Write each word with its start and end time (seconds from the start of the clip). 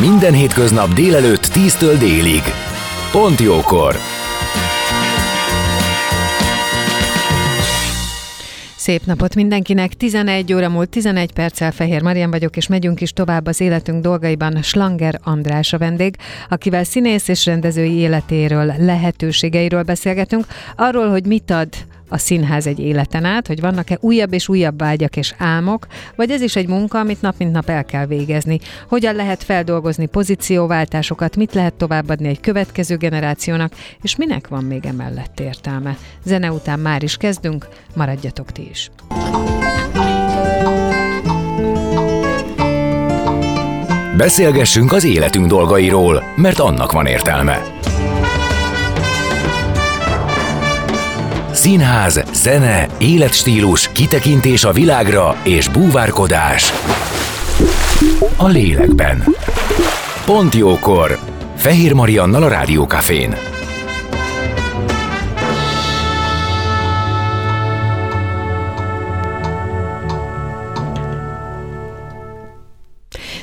Minden 0.00 0.32
hétköznap 0.32 0.92
délelőtt 0.92 1.46
10-től 1.46 1.96
délig. 1.98 2.42
Pont 3.10 3.40
jókor. 3.40 3.96
Szép 8.76 9.00
napot 9.04 9.34
mindenkinek! 9.34 9.94
11 9.94 10.52
óra 10.54 10.68
múlt 10.68 10.88
11 10.88 11.32
perccel 11.32 11.72
Fehér 11.72 12.02
Marian 12.02 12.30
vagyok, 12.30 12.56
és 12.56 12.66
megyünk 12.66 13.00
is 13.00 13.12
tovább 13.12 13.46
az 13.46 13.60
életünk 13.60 14.02
dolgaiban. 14.02 14.62
Slanger 14.62 15.20
András 15.22 15.72
a 15.72 15.78
vendég, 15.78 16.16
akivel 16.48 16.84
színész 16.84 17.28
és 17.28 17.46
rendezői 17.46 17.94
életéről, 17.94 18.74
lehetőségeiről 18.78 19.82
beszélgetünk, 19.82 20.46
arról, 20.76 21.10
hogy 21.10 21.26
mit 21.26 21.50
ad 21.50 21.68
a 22.12 22.18
színház 22.18 22.66
egy 22.66 22.78
életen 22.78 23.24
át, 23.24 23.46
hogy 23.46 23.60
vannak-e 23.60 23.98
újabb 24.00 24.32
és 24.32 24.48
újabb 24.48 24.78
vágyak 24.78 25.16
és 25.16 25.34
álmok, 25.38 25.86
vagy 26.16 26.30
ez 26.30 26.40
is 26.40 26.56
egy 26.56 26.68
munka, 26.68 26.98
amit 26.98 27.20
nap 27.20 27.34
mint 27.38 27.52
nap 27.52 27.68
el 27.68 27.84
kell 27.84 28.06
végezni. 28.06 28.60
Hogyan 28.88 29.14
lehet 29.14 29.42
feldolgozni 29.42 30.06
pozícióváltásokat, 30.06 31.36
mit 31.36 31.54
lehet 31.54 31.74
továbbadni 31.74 32.28
egy 32.28 32.40
következő 32.40 32.96
generációnak, 32.96 33.72
és 34.02 34.16
minek 34.16 34.48
van 34.48 34.64
még 34.64 34.86
emellett 34.86 35.40
értelme. 35.40 35.96
Zene 36.24 36.52
után 36.52 36.78
már 36.78 37.02
is 37.02 37.16
kezdünk, 37.16 37.68
maradjatok 37.94 38.52
ti 38.52 38.68
is. 38.70 38.90
Beszélgessünk 44.16 44.92
az 44.92 45.04
életünk 45.04 45.46
dolgairól, 45.46 46.22
mert 46.36 46.58
annak 46.58 46.92
van 46.92 47.06
értelme. 47.06 47.81
Színház, 51.62 52.22
zene, 52.32 52.86
életstílus, 52.98 53.92
kitekintés 53.92 54.64
a 54.64 54.72
világra 54.72 55.36
és 55.42 55.68
búvárkodás. 55.68 56.72
A 58.36 58.48
lélekben. 58.48 59.24
Pont 60.24 60.54
jókor. 60.54 61.18
Fehér 61.56 61.92
Mariannal 61.92 62.42
a 62.42 62.48
Rádiókafén. 62.48 63.51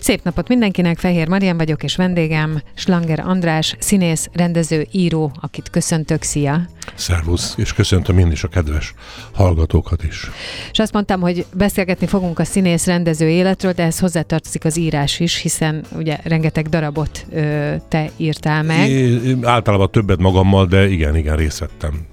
Szép 0.10 0.24
napot 0.24 0.48
mindenkinek, 0.48 0.98
Fehér 0.98 1.28
Marian 1.28 1.58
vagyok, 1.58 1.84
és 1.84 1.96
vendégem 1.96 2.62
Slanger 2.76 3.20
András, 3.20 3.76
színész, 3.80 4.30
rendező, 4.34 4.88
író, 4.92 5.32
akit 5.42 5.70
köszöntök, 5.70 6.24
szia! 6.24 6.62
Szervusz, 6.96 7.54
és 7.58 7.74
köszöntöm 7.74 8.18
én 8.18 8.32
is 8.32 8.44
a 8.44 8.48
kedves 8.48 8.94
hallgatókat 9.34 10.04
is. 10.04 10.30
És 10.72 10.80
azt 10.80 10.94
mondtam, 10.94 11.22
hogy 11.22 11.46
beszélgetni 11.54 12.08
fogunk 12.08 12.40
a 12.40 12.44
színész 12.44 12.86
rendező 12.86 13.30
életről, 13.30 13.72
de 13.72 13.84
ez 13.84 14.00
hozzátartozik 14.00 14.66
az 14.66 14.78
írás 14.78 15.20
is, 15.20 15.36
hiszen 15.36 15.86
ugye 15.96 16.18
rengeteg 16.24 16.68
darabot 16.68 17.26
ö, 17.32 17.74
te 17.88 18.10
írtál 18.18 18.64
meg. 18.64 18.90
É, 18.90 19.36
általában 19.42 19.92
többet 19.92 20.20
magammal, 20.20 20.66
de 20.66 20.90
igen, 20.90 21.16
igen, 21.16 21.36
részt 21.36 21.60
vettem. 21.60 22.06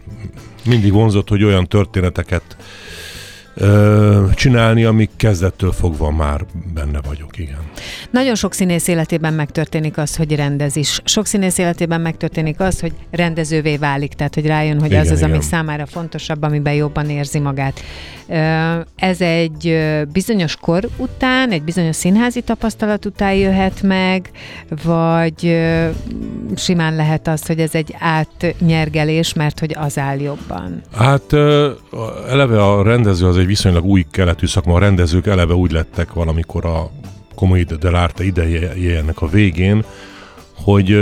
Mindig 0.64 0.92
vonzott, 0.92 1.28
hogy 1.28 1.44
olyan 1.44 1.66
történeteket 1.66 2.56
ö, 3.56 4.24
csinálni, 4.34 4.84
amik 4.84 5.10
kezdettől 5.16 5.72
fogva 5.72 6.10
már 6.10 6.40
benne 6.74 7.00
vagyok, 7.06 7.38
igen. 7.38 7.58
Nagyon 8.10 8.34
sok 8.34 8.52
színész 8.52 8.88
életében 8.88 9.34
megtörténik 9.34 9.98
az, 9.98 10.16
hogy 10.16 10.34
rendez 10.34 10.76
is. 10.76 11.00
Sok 11.04 11.26
színész 11.26 11.58
életében 11.58 12.00
megtörténik 12.00 12.60
az, 12.60 12.80
hogy 12.80 12.92
rendezővé 13.10 13.76
válik, 13.76 14.12
tehát 14.12 14.34
hogy 14.34 14.46
rájön, 14.46 14.80
hogy 14.80 14.90
Igen, 14.90 15.00
az 15.00 15.10
az, 15.10 15.22
ami 15.22 15.30
igen. 15.30 15.42
számára 15.42 15.86
fontosabb, 15.86 16.42
amiben 16.42 16.74
jobban 16.74 17.10
érzi 17.10 17.38
magát. 17.38 17.80
Ez 18.96 19.20
egy 19.20 19.78
bizonyos 20.12 20.56
kor 20.56 20.88
után, 20.96 21.50
egy 21.50 21.62
bizonyos 21.62 21.96
színházi 21.96 22.40
tapasztalat 22.40 23.04
után 23.04 23.34
jöhet 23.34 23.82
meg, 23.82 24.30
vagy 24.84 25.58
simán 26.56 26.96
lehet 26.96 27.28
az, 27.28 27.46
hogy 27.46 27.58
ez 27.60 27.74
egy 27.74 27.94
átnyergelés, 27.98 29.32
mert 29.32 29.58
hogy 29.58 29.76
az 29.78 29.98
áll 29.98 30.18
jobban. 30.20 30.82
Hát 30.96 31.32
eleve 32.28 32.62
a 32.62 32.82
rendező 32.82 33.26
az 33.26 33.36
egy 33.36 33.45
viszonylag 33.46 33.84
új 33.84 34.06
keletű 34.10 34.46
szakma, 34.46 34.74
a 34.74 34.78
rendezők 34.78 35.26
eleve 35.26 35.54
úgy 35.54 35.70
lettek 35.70 36.12
valamikor 36.12 36.64
a 36.64 36.90
Comedy 37.34 37.74
dell'arte 37.80 38.20
idejének 38.20 39.20
a 39.20 39.28
végén, 39.28 39.84
hogy 40.54 40.92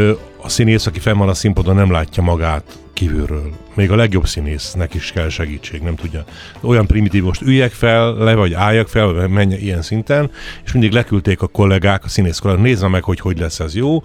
a 0.42 0.48
színész, 0.48 0.86
aki 0.86 0.98
fenn 0.98 1.18
van 1.18 1.28
a 1.28 1.34
színpadon, 1.34 1.74
nem 1.74 1.90
látja 1.90 2.22
magát 2.22 2.78
kívülről. 2.92 3.52
Még 3.74 3.90
a 3.90 3.96
legjobb 3.96 4.26
színésznek 4.26 4.94
is 4.94 5.12
kell 5.12 5.28
segítség, 5.28 5.80
nem 5.80 5.94
tudja. 5.94 6.24
Olyan 6.60 6.86
primitív, 6.86 7.22
most 7.22 7.42
üljek 7.42 7.72
fel, 7.72 8.14
le 8.14 8.34
vagy 8.34 8.52
álljak 8.52 8.88
fel, 8.88 9.12
vagy 9.12 9.28
menj 9.28 9.54
ilyen 9.54 9.82
szinten, 9.82 10.30
és 10.64 10.72
mindig 10.72 10.92
leküldték 10.92 11.42
a 11.42 11.46
kollégák, 11.46 12.04
a 12.04 12.08
színész 12.08 12.38
kollégák, 12.38 12.64
nézze 12.64 12.88
meg, 12.88 13.02
hogy 13.02 13.20
hogy 13.20 13.38
lesz 13.38 13.60
ez 13.60 13.74
jó, 13.74 14.02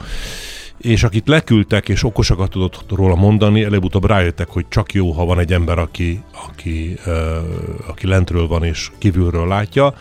és 0.81 1.03
akit 1.03 1.27
leküldtek, 1.27 1.89
és 1.89 2.03
okosakat 2.03 2.49
tudott 2.49 2.85
róla 2.95 3.15
mondani, 3.15 3.63
előbb-utóbb 3.63 4.05
rájöttek, 4.05 4.47
hogy 4.47 4.65
csak 4.69 4.93
jó, 4.93 5.11
ha 5.11 5.25
van 5.25 5.39
egy 5.39 5.53
ember, 5.53 5.77
aki, 5.77 6.23
aki, 6.47 6.97
ö, 7.05 7.37
aki 7.87 8.07
lentről 8.07 8.47
van 8.47 8.63
és 8.63 8.91
kívülről 8.97 9.47
látja. 9.47 9.93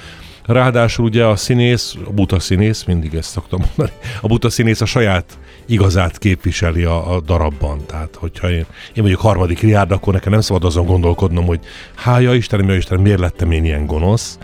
Ráadásul 0.44 1.04
ugye 1.04 1.24
a 1.24 1.36
színész, 1.36 1.94
a 2.04 2.10
buta 2.10 2.40
színész, 2.40 2.84
mindig 2.84 3.14
ezt 3.14 3.30
szoktam 3.30 3.60
mondani, 3.60 3.98
a 4.20 4.26
buta 4.26 4.50
színész 4.50 4.80
a 4.80 4.86
saját 4.86 5.38
igazát 5.66 6.18
képviseli 6.18 6.84
a, 6.84 7.14
a 7.14 7.20
darabban. 7.20 7.86
Tehát, 7.86 8.16
hogyha 8.16 8.50
én, 8.50 8.66
én 8.94 9.02
vagyok 9.02 9.20
harmadik 9.20 9.60
riárd, 9.60 9.90
akkor 9.90 10.12
nekem 10.12 10.32
nem 10.32 10.40
szabad 10.40 10.64
azon 10.64 10.86
gondolkodnom, 10.86 11.46
hogy 11.46 11.60
hája 11.94 12.34
Istenem, 12.34 12.68
ja 12.68 12.74
Istenem, 12.74 13.02
miért 13.02 13.18
lettem 13.18 13.50
én 13.50 13.64
ilyen 13.64 13.86
gonosz. 13.86 14.38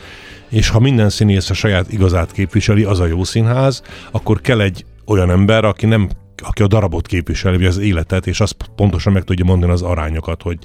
És 0.48 0.68
ha 0.68 0.78
minden 0.78 1.10
színész 1.10 1.50
a 1.50 1.54
saját 1.54 1.92
igazát 1.92 2.32
képviseli, 2.32 2.82
az 2.82 3.00
a 3.00 3.06
jó 3.06 3.24
színház, 3.24 3.82
akkor 4.10 4.40
kell 4.40 4.60
egy 4.60 4.84
olyan 5.06 5.30
ember, 5.30 5.64
aki 5.64 5.86
nem 5.86 6.08
aki 6.42 6.62
a 6.62 6.66
darabot 6.66 7.06
képviseli, 7.06 7.66
az 7.66 7.78
életet, 7.78 8.26
és 8.26 8.40
azt 8.40 8.56
pontosan 8.76 9.12
meg 9.12 9.24
tudja 9.24 9.44
mondani 9.44 9.72
az 9.72 9.82
arányokat, 9.82 10.42
hogy, 10.42 10.58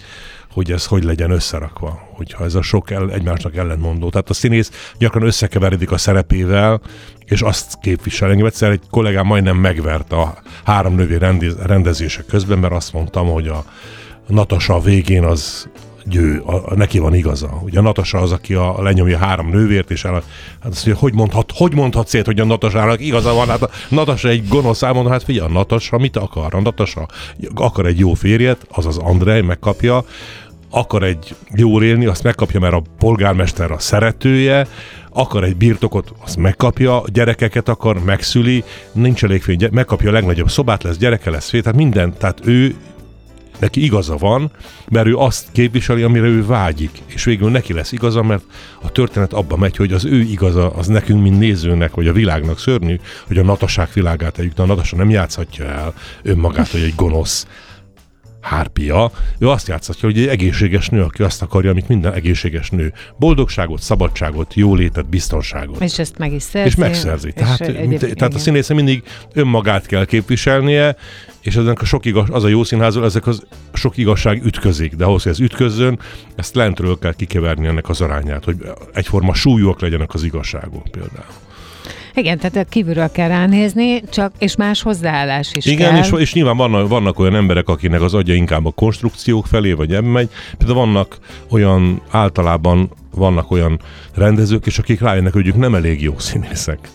hogy 0.51 0.71
ez 0.71 0.85
hogy 0.85 1.03
legyen 1.03 1.31
összerakva, 1.31 2.09
hogyha 2.11 2.43
ez 2.43 2.55
a 2.55 2.61
sok 2.61 2.91
el, 2.91 3.11
egymásnak 3.11 3.55
ellentmondó. 3.55 4.09
Tehát 4.09 4.29
a 4.29 4.33
színész 4.33 4.93
gyakran 4.97 5.23
összekeveredik 5.23 5.91
a 5.91 5.97
szerepével, 5.97 6.81
és 7.25 7.41
azt 7.41 7.79
képvisel. 7.81 8.31
Engem 8.31 8.45
egyszer 8.45 8.71
egy 8.71 8.81
kollégám 8.89 9.25
majdnem 9.25 9.57
megvert 9.57 10.11
a 10.11 10.37
három 10.63 10.95
nővé 10.95 11.15
rendez, 11.15 11.57
rendezések 11.57 12.25
közben, 12.25 12.59
mert 12.59 12.73
azt 12.73 12.93
mondtam, 12.93 13.27
hogy 13.27 13.47
a 13.47 13.63
Natasa 14.27 14.73
a 14.73 14.79
végén 14.79 15.23
az 15.23 15.69
győ, 16.09 16.41
a, 16.45 16.71
a, 16.71 16.75
neki 16.75 16.99
van 16.99 17.13
igaza. 17.13 17.61
Ugye 17.63 17.79
a 17.79 17.81
Natasa 17.81 18.17
az, 18.17 18.31
aki 18.31 18.53
a, 18.53 18.81
lenyomja 18.81 19.17
három 19.17 19.49
nővért, 19.49 19.91
és 19.91 20.03
el, 20.03 20.13
hát 20.13 20.71
azt 20.71 20.85
mondja, 20.85 21.03
hogy, 21.03 21.13
mondhat, 21.13 21.51
hogy 21.55 21.73
mondhatsz 21.73 22.13
ilyet, 22.13 22.25
hogy 22.25 22.39
a 22.39 22.45
Natasának 22.45 23.01
igaza 23.01 23.33
van? 23.33 23.47
Hát 23.47 23.61
a 23.61 23.69
Natasa 23.89 24.27
egy 24.27 24.47
gonosz 24.47 24.81
elmondta, 24.81 25.11
hát 25.11 25.23
figyelj, 25.23 25.49
a 25.49 25.51
Natasa 25.51 25.97
mit 25.97 26.17
akar? 26.17 26.55
A 26.55 26.61
Natasa 26.61 27.07
akar 27.55 27.85
egy 27.85 27.99
jó 27.99 28.13
férjet, 28.13 28.67
azaz 28.71 28.97
Andrej 28.97 29.41
megkapja, 29.41 30.03
akar 30.69 31.03
egy 31.03 31.35
jól 31.55 31.83
élni, 31.83 32.05
azt 32.05 32.23
megkapja, 32.23 32.59
mert 32.59 32.73
a 32.73 32.81
polgármester 32.97 33.71
a 33.71 33.79
szeretője, 33.79 34.67
akar 35.11 35.43
egy 35.43 35.55
birtokot, 35.55 36.13
azt 36.23 36.37
megkapja, 36.37 37.01
gyerekeket 37.05 37.69
akar, 37.69 38.03
megszüli, 38.03 38.63
nincs 38.91 39.23
elég 39.23 39.41
fény, 39.41 39.67
megkapja 39.71 40.09
a 40.09 40.13
legnagyobb 40.13 40.49
szobát, 40.49 40.83
lesz 40.83 40.97
gyereke, 40.97 41.29
lesz 41.29 41.49
fél, 41.49 41.61
tehát 41.61 41.77
minden, 41.77 42.13
tehát 42.17 42.39
ő 42.45 42.75
neki 43.59 43.83
igaza 43.83 44.17
van, 44.17 44.51
mert 44.89 45.07
ő 45.07 45.15
azt 45.15 45.47
képviseli, 45.51 46.01
amire 46.01 46.25
ő 46.25 46.45
vágyik, 46.45 47.01
és 47.05 47.23
végül 47.23 47.49
neki 47.49 47.73
lesz 47.73 47.91
igaza, 47.91 48.23
mert 48.23 48.43
a 48.81 48.91
történet 48.91 49.33
abba 49.33 49.57
megy, 49.57 49.75
hogy 49.75 49.93
az 49.93 50.05
ő 50.05 50.19
igaza, 50.19 50.69
az 50.69 50.87
nekünk, 50.87 51.21
mint 51.21 51.39
nézőnek, 51.39 51.93
vagy 51.93 52.07
a 52.07 52.13
világnak 52.13 52.59
szörnyű, 52.59 52.99
hogy 53.27 53.37
a 53.37 53.43
nataság 53.43 53.89
világát 53.93 54.37
eljük, 54.37 54.53
de 54.53 54.61
a 54.61 54.65
natasa 54.65 54.95
nem 54.95 55.09
játszhatja 55.09 55.65
el 55.65 55.93
önmagát, 56.21 56.71
hogy 56.71 56.81
egy 56.81 56.95
gonosz 56.95 57.47
hárpia, 58.41 59.11
ő 59.37 59.49
azt 59.49 59.67
játszhatja, 59.67 60.09
hogy 60.09 60.19
egy 60.19 60.27
egészséges 60.27 60.89
nő, 60.89 61.03
aki 61.03 61.23
azt 61.23 61.41
akarja, 61.41 61.71
amit 61.71 61.87
minden 61.87 62.13
egészséges 62.13 62.69
nő. 62.69 62.93
Boldogságot, 63.17 63.81
szabadságot, 63.81 64.53
jólétet, 64.53 65.09
biztonságot. 65.09 65.81
És 65.81 65.99
ezt 65.99 66.17
meg 66.17 66.33
is 66.33 66.43
szerzi. 66.43 66.67
És 66.67 66.75
megszerzi. 66.75 67.31
Tehát, 67.31 67.61
egyéb- 67.61 67.87
mint, 67.87 67.99
tehát 67.99 68.21
a 68.21 68.25
igen. 68.25 68.39
színésze 68.39 68.73
mindig 68.73 69.03
önmagát 69.33 69.85
kell 69.85 70.05
képviselnie, 70.05 70.95
és 71.41 71.55
ezek 71.55 71.81
a 71.81 71.85
sok 71.85 72.05
igaz, 72.05 72.27
az 72.31 72.43
a 72.43 72.47
jó 72.47 72.63
színházal, 72.63 73.05
ezek 73.05 73.27
az 73.27 73.43
sok 73.73 73.97
igazság 73.97 74.45
ütközik, 74.45 74.95
de 74.95 75.05
ahhoz, 75.05 75.23
hogy 75.23 75.31
ez 75.31 75.39
ütközzön, 75.39 75.99
ezt 76.35 76.55
lentről 76.55 76.99
kell 76.99 77.13
kikeverni 77.13 77.67
ennek 77.67 77.89
az 77.89 78.01
arányát, 78.01 78.43
hogy 78.43 78.57
egyforma 78.93 79.33
súlyúak 79.33 79.81
legyenek 79.81 80.13
az 80.13 80.23
igazságok 80.23 80.83
például. 80.91 81.48
Igen, 82.13 82.37
tehát 82.37 82.69
kívülről 82.69 83.11
kell 83.11 83.27
ránézni, 83.27 84.01
csak 84.09 84.31
és 84.39 84.55
más 84.55 84.81
hozzáállás 84.81 85.53
is 85.53 85.65
Igen, 85.65 85.89
kell. 85.89 85.99
és, 85.99 86.11
és 86.11 86.33
nyilván 86.33 86.57
vannak, 86.57 86.87
vannak 86.87 87.19
olyan 87.19 87.35
emberek, 87.35 87.69
akinek 87.69 88.01
az 88.01 88.13
agya 88.13 88.33
inkább 88.33 88.65
a 88.65 88.71
konstrukciók 88.71 89.47
felé, 89.47 89.71
vagy 89.71 89.93
ebben 89.93 90.09
megy. 90.09 90.29
Például 90.57 90.79
vannak 90.79 91.17
olyan, 91.49 92.01
általában 92.09 92.89
vannak 93.11 93.51
olyan 93.51 93.79
rendezők, 94.15 94.65
és 94.65 94.77
akik 94.79 95.01
rájönnek, 95.01 95.33
hogy 95.33 95.47
ők 95.47 95.55
nem 95.55 95.75
elég 95.75 96.01
jó 96.01 96.19
színészek. 96.19 96.89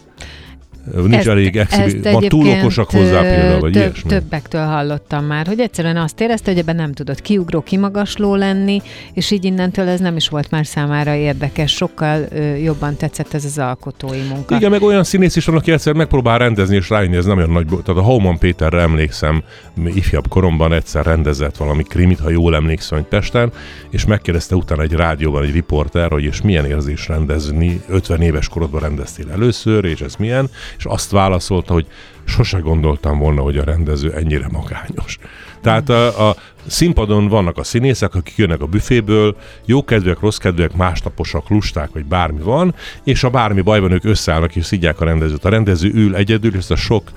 Nincs 0.93 1.15
Ezt- 1.15 1.27
elég 1.27 1.57
exhibi- 1.57 2.11
van 2.11 2.29
túl 2.29 2.49
okosak 2.49 2.91
hozzá 2.91 3.21
például, 3.21 3.61
vagy 3.61 3.73
több, 3.73 3.83
ilyesmi. 3.83 4.09
Többektől 4.11 4.65
hallottam 4.65 5.25
már, 5.25 5.47
hogy 5.47 5.61
egyszerűen 5.61 5.97
azt 5.97 6.21
érezte, 6.21 6.51
hogy 6.51 6.61
ebben 6.61 6.77
nem 6.77 6.93
tudott 6.93 7.21
kiugró, 7.21 7.61
kimagasló 7.61 8.35
lenni, 8.35 8.83
és 9.13 9.31
így 9.31 9.45
innentől 9.45 9.89
ez 9.89 10.01
nem 10.01 10.17
is 10.17 10.29
volt 10.29 10.51
már 10.51 10.67
számára 10.67 11.15
érdekes. 11.15 11.73
Sokkal 11.73 12.27
ö, 12.31 12.55
jobban 12.55 12.97
tetszett 12.97 13.35
ez 13.35 13.45
az 13.45 13.59
alkotói 13.59 14.21
munka. 14.29 14.57
Igen, 14.57 14.71
meg 14.71 14.83
olyan 14.83 15.05
színész 15.05 15.37
is 15.37 15.45
van, 15.45 15.57
aki 15.57 15.73
egyszer 15.73 15.93
megpróbál 15.93 16.39
rendezni, 16.39 16.77
és 16.77 16.89
rájönni, 16.91 17.17
ez 17.17 17.25
nem 17.25 17.37
olyan 17.37 17.51
nagy... 17.51 17.67
Tehát 17.67 18.01
a 18.01 18.03
Hauman 18.03 18.39
Péterre 18.39 18.81
emlékszem, 18.81 19.43
ifjabb 19.85 20.29
koromban 20.29 20.73
egyszer 20.73 21.05
rendezett 21.05 21.57
valami 21.57 21.83
krimit, 21.83 22.19
ha 22.19 22.31
jól 22.31 22.55
emlékszem, 22.55 22.99
hogy 22.99 23.07
Pesten, 23.07 23.53
és 23.91 24.05
megkérdezte 24.05 24.55
utána 24.55 24.83
egy 24.83 24.93
rádióban 24.93 25.43
egy 25.43 25.53
riporter, 25.53 26.11
hogy 26.11 26.25
és 26.25 26.43
milyen 26.43 26.65
érzés 26.67 27.09
rendezni, 27.09 27.81
50 27.89 28.21
éves 28.21 28.49
korodban 28.49 28.81
rendeztél 28.81 29.31
először, 29.31 29.85
és 29.85 30.01
ez 30.01 30.15
milyen, 30.15 30.51
és 30.79 30.85
azt 30.85 31.11
válaszolta, 31.11 31.73
hogy 31.73 31.87
sose 32.25 32.59
gondoltam 32.59 33.19
volna, 33.19 33.41
hogy 33.41 33.57
a 33.57 33.65
rendező 33.65 34.13
ennyire 34.13 34.49
magányos. 34.53 35.19
Tehát 35.61 35.89
a, 35.89 36.29
a 36.29 36.37
színpadon 36.67 37.29
vannak 37.29 37.59
a 37.59 37.65
színészek, 37.65 38.15
akik 38.15 38.37
jönnek 38.37 38.61
a 38.61 38.67
büféből, 38.67 39.37
jókedvűek, 39.65 40.21
rosszkedvűek, 40.21 40.77
másnaposak, 40.77 41.49
lusták, 41.49 41.91
vagy 41.93 42.05
bármi 42.05 42.41
van, 42.43 42.75
és 43.05 43.25
a 43.25 43.31
bármi 43.31 43.61
baj 43.61 43.81
van, 43.81 43.93
ők 43.93 44.05
összeállnak 44.05 44.57
és 44.57 44.65
szidják 44.65 45.01
a 45.01 45.05
rendezőt. 45.05 45.45
A 45.45 45.49
rendező 45.49 45.91
ül 45.95 46.17
egyedül, 46.17 46.51
és 46.51 46.59
ez 46.59 46.71
a 46.71 46.77
sok 46.77 47.11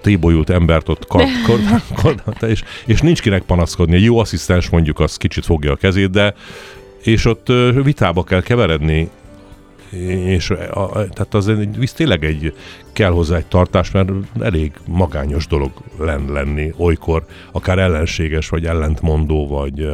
tébolyult 0.00 0.50
embert 0.50 0.88
ott 0.88 1.06
kar, 1.06 1.24
kar, 1.46 1.58
kar, 1.94 2.14
kar, 2.24 2.50
és, 2.50 2.62
és 2.86 3.00
nincs 3.00 3.22
kinek 3.22 3.42
panaszkodni. 3.42 3.96
Egy 3.96 4.04
jó 4.04 4.18
asszisztens 4.18 4.68
mondjuk 4.68 5.00
az 5.00 5.16
kicsit 5.16 5.44
fogja 5.44 5.72
a 5.72 5.76
kezét, 5.76 6.10
de 6.10 6.34
és 7.02 7.24
ott 7.24 7.52
vitába 7.82 8.24
kell 8.24 8.42
keveredni, 8.42 9.10
és 9.90 10.50
a, 10.50 10.90
tehát 10.92 11.34
az 11.34 11.48
egy, 11.48 11.78
visz 11.78 11.92
tényleg 11.92 12.24
egy, 12.24 12.54
kell 12.96 13.10
hozzá 13.10 13.36
egy 13.36 13.46
tartás, 13.46 13.90
mert 13.90 14.10
elég 14.40 14.72
magányos 14.86 15.46
dolog 15.46 15.70
len, 15.98 16.24
lenni 16.32 16.72
olykor, 16.76 17.24
akár 17.52 17.78
ellenséges, 17.78 18.48
vagy 18.48 18.66
ellentmondó, 18.66 19.46
vagy 19.46 19.88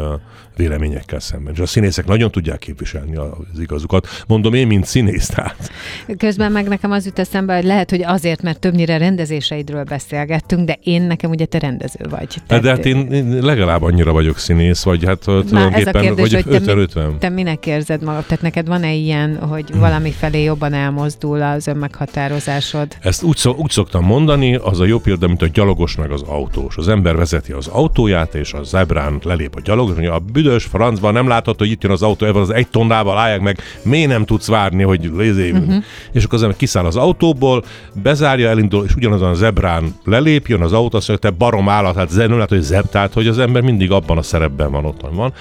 véleményekkel 0.56 1.20
szemben. 1.20 1.52
És 1.52 1.58
a 1.58 1.66
színészek 1.66 2.06
nagyon 2.06 2.30
tudják 2.30 2.58
képviselni 2.58 3.16
az 3.16 3.58
igazukat. 3.60 4.08
Mondom 4.26 4.54
én, 4.54 4.66
mint 4.66 4.84
színész, 4.84 5.26
tehát. 5.26 5.70
Közben 6.18 6.52
meg 6.52 6.68
nekem 6.68 6.90
az 6.90 7.04
jut 7.04 7.18
eszembe, 7.18 7.54
hogy 7.54 7.64
lehet, 7.64 7.90
hogy 7.90 8.02
azért, 8.02 8.42
mert 8.42 8.58
többnyire 8.58 8.96
rendezéseidről 8.96 9.84
beszélgettünk, 9.84 10.66
de 10.66 10.78
én 10.82 11.02
nekem 11.02 11.30
ugye 11.30 11.44
te 11.44 11.58
rendező 11.58 12.06
vagy. 12.10 12.60
De 12.60 12.68
hát 12.68 12.86
én, 12.86 13.06
én 13.06 13.38
legalább 13.40 13.82
annyira 13.82 14.12
vagyok 14.12 14.38
színész, 14.38 14.82
vagy 14.82 15.04
hát 15.04 15.26
Na, 15.26 15.32
ez 15.32 15.40
a 15.40 15.44
tulajdonképpen, 15.44 16.02
kérdés, 16.02 16.32
vagy 16.32 16.42
hogy 16.42 16.62
te, 16.62 16.74
mi, 16.74 16.84
50-50. 16.86 17.18
te 17.18 17.28
minek 17.28 17.66
érzed 17.66 18.02
magad? 18.02 18.24
Tehát 18.24 18.42
neked 18.42 18.66
van-e 18.66 18.92
ilyen, 18.92 19.36
hogy 19.36 19.74
valami 19.74 20.10
felé 20.10 20.42
jobban 20.42 20.72
elmozdul 20.72 21.42
az 21.42 21.66
önmeghatározásod? 21.66 22.91
Ezt 23.00 23.22
úgy, 23.22 23.36
szok, 23.36 23.58
úgy 23.58 23.70
szoktam 23.70 24.04
mondani, 24.04 24.54
az 24.54 24.80
a 24.80 24.84
jó 24.84 24.98
példa, 24.98 25.26
mint 25.26 25.42
a 25.42 25.46
gyalogos 25.46 25.96
meg 25.96 26.10
az 26.10 26.22
autós. 26.22 26.76
Az 26.76 26.88
ember 26.88 27.16
vezeti 27.16 27.52
az 27.52 27.66
autóját, 27.66 28.34
és 28.34 28.52
a 28.52 28.62
zebrán 28.62 29.20
lelép 29.22 29.54
a 29.56 29.60
gyalogos, 29.60 29.92
mondja, 29.92 30.14
a 30.14 30.18
büdös 30.32 30.64
francban 30.64 31.12
nem 31.12 31.28
látod, 31.28 31.58
hogy 31.58 31.70
itt 31.70 31.82
jön 31.82 31.92
az 31.92 32.02
autó, 32.02 32.26
ebben 32.26 32.42
az 32.42 32.50
egy 32.50 32.68
tonnával 32.68 33.18
állják 33.18 33.40
meg, 33.40 33.58
miért 33.82 34.08
nem 34.08 34.24
tudsz 34.24 34.46
várni, 34.46 34.82
hogy 34.82 35.10
lézé. 35.16 35.50
Uh-huh. 35.50 35.84
És 36.12 36.24
akkor 36.24 36.34
az 36.34 36.42
ember 36.42 36.58
kiszáll 36.58 36.84
az 36.84 36.96
autóból, 36.96 37.64
bezárja, 38.02 38.48
elindul, 38.48 38.84
és 38.84 38.94
ugyanazon 38.94 39.28
a 39.28 39.34
zebrán 39.34 39.94
lelép, 40.04 40.46
jön 40.46 40.60
az 40.60 40.72
autó, 40.72 40.96
azt 40.96 41.08
mondja, 41.08 41.30
te 41.30 41.36
barom 41.36 41.68
állat, 41.68 41.96
hát 41.96 42.10
nem 42.16 42.38
látod, 42.38 42.48
hogy 42.48 42.60
zeb, 42.60 42.88
tehát 42.88 43.12
hogy 43.12 43.26
az 43.26 43.38
ember 43.38 43.62
mindig 43.62 43.90
abban 43.90 44.18
a 44.18 44.22
szerepben 44.22 44.70
van, 44.70 44.84
ott 44.84 45.00
van. 45.14 45.32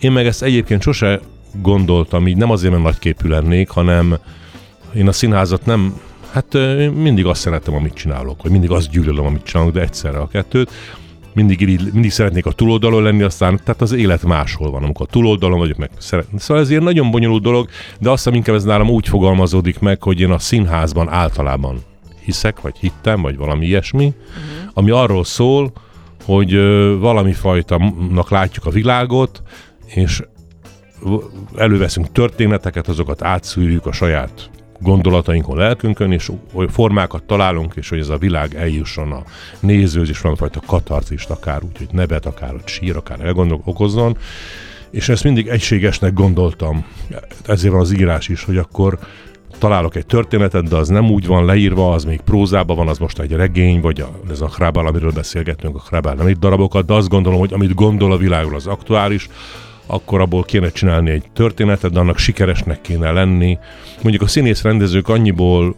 Én 0.00 0.12
meg 0.12 0.26
ezt 0.26 0.42
egyébként 0.42 0.82
sose 0.82 1.20
gondoltam, 1.62 2.26
így 2.26 2.36
nem 2.36 2.50
azért, 2.50 2.72
mert 2.72 2.84
nagyképű 2.84 3.28
lennék, 3.28 3.68
hanem 3.68 4.18
én 4.94 5.08
a 5.08 5.12
színházat 5.12 5.66
nem, 5.66 6.00
hát 6.36 6.54
ö, 6.54 6.90
mindig 6.90 7.26
azt 7.26 7.40
szeretem, 7.40 7.74
amit 7.74 7.94
csinálok, 7.94 8.42
vagy 8.42 8.50
mindig 8.50 8.70
azt 8.70 8.90
gyűlölöm, 8.90 9.24
amit 9.26 9.42
csinálok, 9.42 9.72
de 9.72 9.80
egyszerre 9.80 10.18
a 10.18 10.28
kettőt. 10.28 10.70
Mindig, 11.34 11.80
mindig 11.92 12.10
szeretnék 12.10 12.46
a 12.46 12.52
túloldalon 12.52 13.02
lenni, 13.02 13.22
aztán 13.22 13.60
tehát 13.64 13.80
az 13.80 13.92
élet 13.92 14.24
máshol 14.24 14.70
van, 14.70 14.82
amikor 14.82 15.06
a 15.08 15.12
túloldalon 15.12 15.58
vagyok, 15.58 15.76
meg 15.76 15.90
szeretném. 15.98 16.38
Szóval 16.38 16.62
ez 16.62 16.70
ilyen 16.70 16.82
nagyon 16.82 17.10
bonyolult 17.10 17.42
dolog, 17.42 17.68
de 18.00 18.10
azt 18.10 18.24
hiszem 18.24 18.38
inkább 18.38 18.54
ez 18.54 18.64
nálam 18.64 18.88
úgy 18.88 19.08
fogalmazódik 19.08 19.78
meg, 19.78 20.02
hogy 20.02 20.20
én 20.20 20.30
a 20.30 20.38
színházban 20.38 21.08
általában 21.08 21.78
hiszek, 22.24 22.60
vagy 22.60 22.76
hittem, 22.78 23.22
vagy 23.22 23.36
valami 23.36 23.66
ilyesmi, 23.66 24.06
uh-huh. 24.06 24.70
ami 24.74 24.90
arról 24.90 25.24
szól, 25.24 25.72
hogy 26.24 26.54
ö, 26.54 26.96
valami 26.98 27.32
fajtanak 27.32 28.30
látjuk 28.30 28.66
a 28.66 28.70
világot, 28.70 29.42
és 29.86 30.22
előveszünk 31.56 32.12
történeteket, 32.12 32.88
azokat 32.88 33.22
átszűrjük 33.22 33.86
a 33.86 33.92
saját 33.92 34.50
gondolatainkon, 34.78 35.56
lelkünkön, 35.56 36.12
és 36.12 36.30
olyan 36.52 36.68
formákat 36.68 37.22
találunk, 37.22 37.74
és 37.76 37.88
hogy 37.88 37.98
ez 37.98 38.08
a 38.08 38.18
világ 38.18 38.54
eljusson 38.54 39.12
a 39.12 39.22
nézőhöz, 39.60 40.08
és 40.08 40.20
valamifajta 40.20 40.60
katarzist, 40.66 41.30
akár 41.30 41.62
úgy, 41.62 41.78
hogy 41.78 41.88
nevet, 41.92 42.26
akár 42.26 42.50
hogy 42.50 42.66
sír, 42.68 42.96
akár 42.96 43.20
elgondol, 43.20 43.60
okozzon. 43.64 44.16
És 44.90 45.08
ezt 45.08 45.24
mindig 45.24 45.46
egységesnek 45.46 46.12
gondoltam. 46.12 46.84
Ezért 47.46 47.72
van 47.72 47.82
az 47.82 47.92
írás 47.98 48.28
is, 48.28 48.44
hogy 48.44 48.56
akkor 48.56 48.98
találok 49.58 49.96
egy 49.96 50.06
történetet, 50.06 50.68
de 50.68 50.76
az 50.76 50.88
nem 50.88 51.10
úgy 51.10 51.26
van 51.26 51.44
leírva, 51.44 51.92
az 51.92 52.04
még 52.04 52.20
prózában 52.20 52.76
van, 52.76 52.88
az 52.88 52.98
most 52.98 53.18
egy 53.18 53.32
regény, 53.32 53.80
vagy 53.80 54.00
a, 54.00 54.10
ez 54.30 54.40
a 54.40 54.48
Hrabál, 54.54 54.86
amiről 54.86 55.12
beszélgetünk, 55.12 55.76
a 55.76 55.82
Hrabál 55.86 56.14
nem 56.14 56.28
itt 56.28 56.38
darabokat, 56.38 56.86
de 56.86 56.94
azt 56.94 57.08
gondolom, 57.08 57.38
hogy 57.38 57.52
amit 57.52 57.74
gondol 57.74 58.12
a 58.12 58.16
világról 58.16 58.54
az 58.54 58.66
aktuális, 58.66 59.28
akkor 59.86 60.20
abból 60.20 60.42
kéne 60.42 60.70
csinálni 60.70 61.10
egy 61.10 61.24
történetet, 61.32 61.92
de 61.92 61.98
annak 61.98 62.18
sikeresnek 62.18 62.80
kéne 62.80 63.10
lenni. 63.10 63.58
Mondjuk 64.02 64.22
a 64.22 64.26
színész 64.26 64.62
rendezők 64.62 65.08
annyiból 65.08 65.74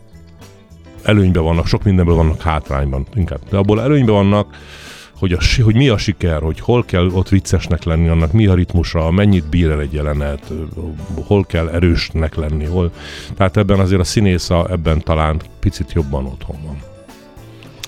előnyben 1.03 1.43
vannak, 1.43 1.67
sok 1.67 1.85
mindenből 1.85 2.15
vannak 2.15 2.43
hátrányban 2.43 3.07
inkább, 3.15 3.41
de 3.51 3.57
abból 3.57 3.83
előnyben 3.83 4.15
vannak, 4.15 4.57
hogy, 5.19 5.33
a, 5.33 5.39
hogy 5.63 5.75
mi 5.75 5.89
a 5.89 5.99
siker, 5.99 6.43
hogy 6.43 6.61
hol 6.61 6.85
kell 6.85 7.07
ott 7.07 7.29
viccesnek 7.29 7.85
lenni, 7.85 8.09
annak 8.09 8.33
mi 8.33 8.47
a 8.47 8.55
ritmusa, 8.55 9.11
mennyit 9.11 9.49
bír 9.49 9.71
el 9.71 9.81
egy 9.81 9.93
jelenet, 9.93 10.53
hol 11.27 11.45
kell 11.45 11.69
erősnek 11.69 12.35
lenni, 12.35 12.65
hol. 12.65 12.93
Tehát 13.37 13.57
ebben 13.57 13.81
azért 13.81 14.01
a 14.01 14.05
színész 14.05 14.51
ebben 14.51 15.03
talán 15.03 15.41
picit 15.61 15.93
jobban 15.93 16.27
otthon 16.27 16.57
van. 16.65 16.79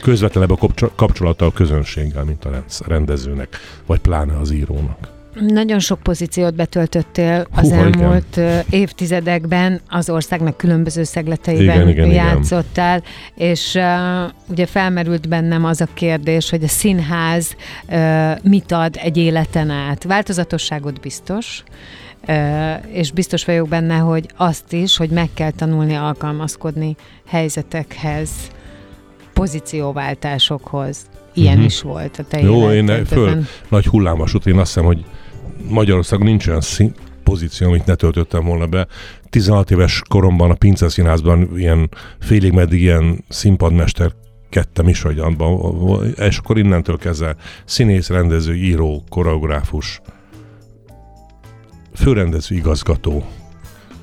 Közvetlenebb 0.03 0.51
a 0.51 0.57
kapcsol- 0.57 0.93
kapcsolata 0.95 1.47
a 1.47 1.53
közönséggel, 1.53 2.25
mint 2.25 2.45
a 2.45 2.65
rendezőnek, 2.87 3.57
vagy 3.87 3.99
pláne 3.99 4.39
az 4.39 4.51
írónak. 4.51 5.20
Nagyon 5.35 5.79
sok 5.79 6.03
pozíciót 6.03 6.55
betöltöttél 6.55 7.47
az 7.55 7.69
Húha, 7.69 7.87
igen. 7.87 8.03
elmúlt 8.03 8.37
ö, 8.37 8.59
évtizedekben, 8.71 9.81
az 9.89 10.11
országnak 10.11 10.57
különböző 10.57 11.03
szegleteiben 11.03 11.65
Igen, 11.65 11.89
igen, 11.89 12.05
igen. 12.11 12.25
játszottál, 12.27 13.03
és 13.35 13.75
uh, 13.75 14.31
ugye 14.49 14.67
felmerült 14.67 15.29
bennem 15.29 15.65
az 15.65 15.81
a 15.81 15.89
kérdés, 15.95 16.51
hogy 16.51 16.65
a 16.65 16.69
színház 16.69 17.57
uh, 17.89 18.43
mit 18.43 18.73
ad 18.73 18.97
egy 19.03 19.17
életen 19.17 19.71
át. 19.71 20.05
Változatosságot 20.05 21.01
biztos, 21.01 21.63
Uh, 22.29 22.97
és 22.97 23.13
biztos 23.13 23.45
vagyok 23.45 23.69
benne, 23.69 23.97
hogy 23.97 24.29
azt 24.37 24.73
is, 24.73 24.97
hogy 24.97 25.11
meg 25.11 25.29
kell 25.35 25.51
tanulni 25.51 25.95
alkalmazkodni 25.95 26.97
helyzetekhez, 27.27 28.31
pozícióváltásokhoz. 29.33 30.99
Ilyen 31.35 31.57
Mhm. 31.57 31.63
uh-huh. 31.63 31.75
is 31.75 31.83
volt 31.83 32.19
a 32.19 32.25
te 32.29 32.41
Jó, 32.41 32.71
én 32.71 33.05
föl, 33.05 33.43
nagy 33.69 33.87
hullámvasút, 33.87 34.47
én 34.47 34.59
azt 34.59 34.67
hiszem, 34.67 34.85
hogy 34.85 35.05
Magyarországon 35.69 36.27
nincs 36.27 36.47
olyan 36.47 36.61
szín, 36.61 36.95
pozíció, 37.23 37.67
amit 37.69 37.87
ne 37.87 37.95
töltöttem 37.95 38.45
volna 38.45 38.67
be. 38.67 38.87
16 39.31 39.71
éves 39.71 40.03
koromban 40.09 40.51
a 40.51 40.55
Pince 40.55 40.89
Színházban 40.89 41.49
ilyen 41.57 41.89
félig 42.21 42.53
meddig 42.53 42.81
ilyen 42.81 43.25
színpadmester 43.29 44.13
kettem 44.49 44.89
is, 44.89 45.03
hogy 45.03 45.19
abban, 45.19 46.15
és 46.17 46.39
akkor 46.39 46.59
innentől 46.59 46.97
kezdve 46.99 47.37
színész, 47.65 48.09
rendező, 48.09 48.55
író, 48.55 49.03
koreográfus, 49.09 50.01
főrendező, 51.95 52.57
igazgató, 52.57 53.25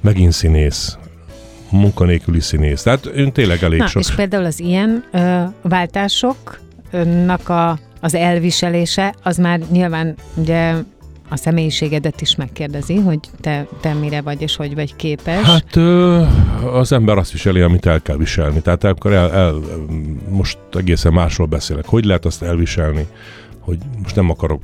megint 0.01 0.31
színész, 0.31 0.97
munkanélküli 1.71 2.39
színész. 2.39 2.81
Tehát 2.81 3.09
ön 3.13 3.31
tényleg 3.31 3.63
elég 3.63 3.79
Na, 3.79 3.87
sok. 3.87 4.01
és 4.01 4.15
például 4.15 4.45
az 4.45 4.59
ilyen 4.59 5.03
ö, 5.11 5.43
váltásoknak 5.61 7.49
a, 7.49 7.79
az 8.01 8.15
elviselése, 8.15 9.15
az 9.23 9.37
már 9.37 9.59
nyilván 9.71 10.15
ugye 10.35 10.73
a 11.29 11.35
személyiségedet 11.35 12.21
is 12.21 12.35
megkérdezi, 12.35 12.95
hogy 12.95 13.19
te, 13.41 13.67
te 13.81 13.93
mire 13.93 14.21
vagy 14.21 14.41
és 14.41 14.55
hogy 14.55 14.75
vagy 14.75 14.95
képes. 14.95 15.45
Hát 15.45 15.75
az 16.73 16.91
ember 16.91 17.17
azt 17.17 17.31
viseli, 17.31 17.61
amit 17.61 17.85
el 17.85 18.01
kell 18.01 18.17
viselni. 18.17 18.61
Tehát 18.61 18.83
akkor 18.83 19.13
el, 19.13 19.31
el, 19.33 19.55
most 20.29 20.57
egészen 20.71 21.13
másról 21.13 21.47
beszélek. 21.47 21.85
Hogy 21.85 22.05
lehet 22.05 22.25
azt 22.25 22.43
elviselni, 22.43 23.07
hogy 23.59 23.77
most 24.01 24.15
nem 24.15 24.29
akarok 24.29 24.61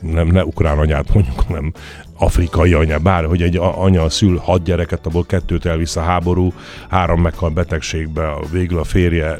nem, 0.00 0.26
ne 0.26 0.44
ukrán 0.44 0.78
anyát 0.78 1.14
mondjuk, 1.14 1.40
hanem 1.40 1.72
afrikai 2.18 2.72
anya, 2.72 2.98
bár 2.98 3.24
hogy 3.24 3.42
egy 3.42 3.56
anya 3.56 4.08
szül 4.08 4.36
hat 4.36 4.62
gyereket, 4.62 5.06
abból 5.06 5.26
kettőt 5.26 5.66
elvisz 5.66 5.96
a 5.96 6.00
háború, 6.00 6.52
három 6.88 7.20
meghal 7.20 7.50
betegségbe, 7.50 8.34
végül 8.52 8.78
a 8.78 8.84
férje, 8.84 9.38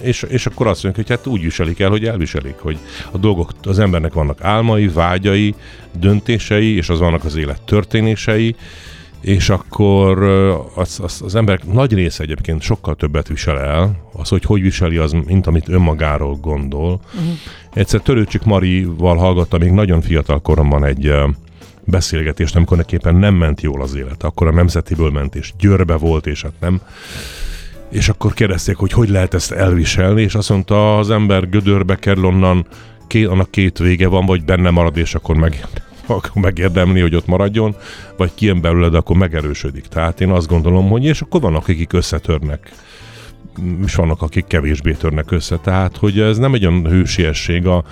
és, 0.00 0.22
és 0.22 0.46
akkor 0.46 0.66
azt 0.66 0.82
mondjuk, 0.82 1.06
hogy 1.06 1.16
hát 1.16 1.26
úgy 1.26 1.42
viselik 1.42 1.80
el, 1.80 1.90
hogy 1.90 2.04
elviselik, 2.04 2.56
hogy 2.58 2.78
a 3.10 3.18
dolgok, 3.18 3.52
az 3.62 3.78
embernek 3.78 4.12
vannak 4.12 4.44
álmai, 4.44 4.88
vágyai, 4.88 5.54
döntései, 5.98 6.76
és 6.76 6.88
az 6.88 6.98
vannak 6.98 7.24
az 7.24 7.36
élet 7.36 7.62
történései, 7.62 8.56
és 9.20 9.48
akkor 9.48 10.22
az, 10.74 11.00
az, 11.02 11.22
az 11.24 11.34
ember 11.34 11.60
nagy 11.72 11.92
része 11.92 12.22
egyébként 12.22 12.62
sokkal 12.62 12.94
többet 12.94 13.28
visel 13.28 13.58
el, 13.58 13.96
az, 14.12 14.28
hogy 14.28 14.44
hogy 14.44 14.62
viseli 14.62 14.96
az, 14.96 15.12
mint 15.26 15.46
amit 15.46 15.68
önmagáról 15.68 16.34
gondol. 16.34 17.00
Uh-huh. 17.14 17.32
Egyszer 17.72 18.00
Törőcsik 18.00 18.42
Marival 18.42 19.16
hallgattam 19.16 19.60
még 19.60 19.70
nagyon 19.70 20.00
fiatal 20.00 20.40
koromban 20.40 20.84
egy 20.84 21.12
beszélgetést, 21.84 22.56
amikor 22.56 22.76
neképpen 22.76 23.14
nem 23.14 23.34
ment 23.34 23.60
jól 23.60 23.82
az 23.82 23.94
élet. 23.94 24.22
Akkor 24.22 24.46
a 24.46 24.52
Nemzetiből 24.52 25.10
ment, 25.10 25.34
és 25.34 25.52
Győrbe 25.58 25.94
volt, 25.94 26.26
és 26.26 26.42
hát 26.42 26.52
nem. 26.60 26.80
És 27.88 28.08
akkor 28.08 28.34
kérdezték, 28.34 28.76
hogy 28.76 28.92
hogy 28.92 29.08
lehet 29.08 29.34
ezt 29.34 29.52
elviselni, 29.52 30.22
és 30.22 30.34
azt 30.34 30.48
mondta, 30.48 30.98
az 30.98 31.10
ember 31.10 31.48
gödörbe 31.48 31.96
kerül 31.96 32.24
onnan, 32.24 32.66
két, 33.06 33.26
annak 33.26 33.50
két 33.50 33.78
vége 33.78 34.08
van, 34.08 34.26
vagy 34.26 34.44
benne 34.44 34.70
marad, 34.70 34.96
és 34.96 35.14
akkor 35.14 35.36
meg 35.36 35.66
akkor 36.16 36.42
megérdemli, 36.42 37.00
hogy 37.00 37.14
ott 37.14 37.26
maradjon, 37.26 37.76
vagy 38.16 38.34
kijön 38.34 38.60
belőle, 38.60 38.88
de 38.88 38.96
akkor 38.96 39.16
megerősödik. 39.16 39.86
Tehát 39.86 40.20
én 40.20 40.30
azt 40.30 40.48
gondolom, 40.48 40.88
hogy 40.88 41.04
és 41.04 41.20
akkor 41.20 41.40
vannak, 41.40 41.68
akik 41.68 41.92
összetörnek 41.92 42.72
és 43.84 43.94
vannak, 43.94 44.22
akik 44.22 44.46
kevésbé 44.46 44.92
törnek 44.92 45.30
össze. 45.30 45.56
Tehát, 45.56 45.96
hogy 45.96 46.20
ez 46.20 46.38
nem 46.38 46.54
egy 46.54 46.66
olyan 46.66 46.86
hősiesség, 46.88 47.66
a, 47.66 47.84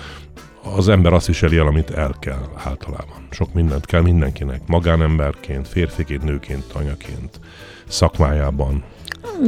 az 0.75 0.89
ember 0.89 1.13
azt 1.13 1.27
viseli 1.27 1.57
el, 1.57 1.67
amit 1.67 1.91
el 1.91 2.15
kell 2.19 2.49
általában. 2.55 3.27
Sok 3.29 3.53
mindent 3.53 3.85
kell 3.85 4.01
mindenkinek, 4.01 4.61
magánemberként, 4.65 5.67
férfiként, 5.67 6.23
nőként, 6.23 6.65
anyaként, 6.73 7.39
szakmájában, 7.87 8.83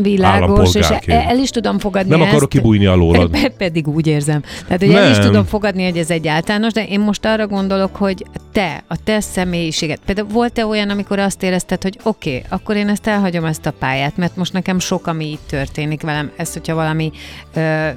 Világos, 0.02 0.76
és 0.76 0.88
el 1.08 1.38
is 1.38 1.50
tudom 1.50 1.80
fogadni 1.80 2.10
Nem 2.10 2.22
ezt. 2.22 2.30
akarok 2.30 2.50
kibújni 2.50 2.86
alólad. 2.86 3.30
Pe- 3.30 3.54
pedig 3.58 3.88
úgy 3.88 4.08
érzem. 4.08 4.42
Tehát, 4.42 4.80
hogy 4.80 4.90
nem. 4.90 5.04
el 5.04 5.12
is 5.12 5.18
tudom 5.18 5.46
fogadni, 5.46 5.84
hogy 5.84 5.98
ez 5.98 6.10
egy 6.10 6.28
általános, 6.28 6.74
de 6.74 6.86
én 6.88 7.00
most 7.00 7.26
arra 7.26 7.48
gondolok, 7.48 7.96
hogy 7.96 8.26
te, 8.52 8.84
a 8.88 9.04
te 9.04 9.20
személyiséged. 9.20 10.00
Például 10.06 10.28
volt-e 10.28 10.66
olyan, 10.66 10.90
amikor 10.90 11.20
azt 11.20 11.44
érezted, 11.44 11.82
hogy 11.82 12.00
oké, 12.04 12.36
okay, 12.36 12.44
akkor 12.50 12.76
én 12.76 12.88
ezt 12.88 13.08
elhagyom 13.08 13.46
ezt 13.46 13.66
a 13.66 13.72
pályát, 13.72 14.18
mert 14.18 14.36
most 14.36 14.54
nekem 14.54 14.80
sok, 14.80 15.08
ami 15.08 15.26
itt 15.32 15.48
történik 15.50 16.02
velem. 16.02 16.32
Ez, 16.36 16.54
hogyha 16.54 16.76
valami 16.76 17.12
ö, 17.54 17.88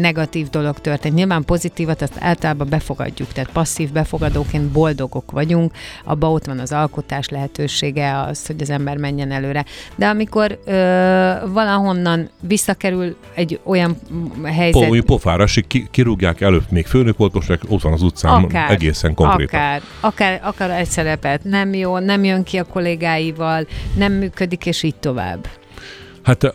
negatív 0.00 0.48
dolog 0.50 0.78
történt. 0.78 1.14
Nyilván 1.14 1.44
pozitívat, 1.44 2.02
azt 2.02 2.16
általában 2.20 2.68
befogadjuk, 2.68 3.32
tehát 3.32 3.50
passzív 3.52 3.92
befogadóként 3.92 4.64
boldogok 4.64 5.30
vagyunk, 5.30 5.72
abban 6.04 6.32
ott 6.32 6.44
van 6.44 6.58
az 6.58 6.72
alkotás 6.72 7.28
lehetősége, 7.28 8.20
az, 8.20 8.46
hogy 8.46 8.62
az 8.62 8.70
ember 8.70 8.96
menjen 8.96 9.30
előre. 9.30 9.64
De 9.96 10.06
amikor 10.06 10.58
ö, 10.64 10.83
valahonnan 11.52 12.28
visszakerül 12.40 13.16
egy 13.34 13.60
olyan 13.64 13.96
helyzet... 14.44 14.88
Po, 14.88 15.02
pofára, 15.02 15.44
ki, 15.66 15.88
kirúgják 15.90 16.40
előtt, 16.40 16.70
még 16.70 16.86
főnök 16.86 17.16
volt, 17.16 17.32
most 17.34 17.58
ott 17.68 17.82
van 17.82 17.92
az 17.92 18.02
utcán 18.02 18.42
akár, 18.42 18.70
egészen 18.70 19.14
konkrétan. 19.14 19.60
Akár, 19.60 19.82
akár, 20.00 20.40
akár 20.42 20.70
egy 20.70 20.88
szerepet, 20.88 21.44
nem 21.44 21.74
jó, 21.74 21.98
nem 21.98 22.24
jön 22.24 22.42
ki 22.42 22.58
a 22.58 22.64
kollégáival, 22.64 23.66
nem 23.96 24.12
működik, 24.12 24.66
és 24.66 24.82
így 24.82 24.96
tovább. 24.96 25.48
Hát 26.22 26.54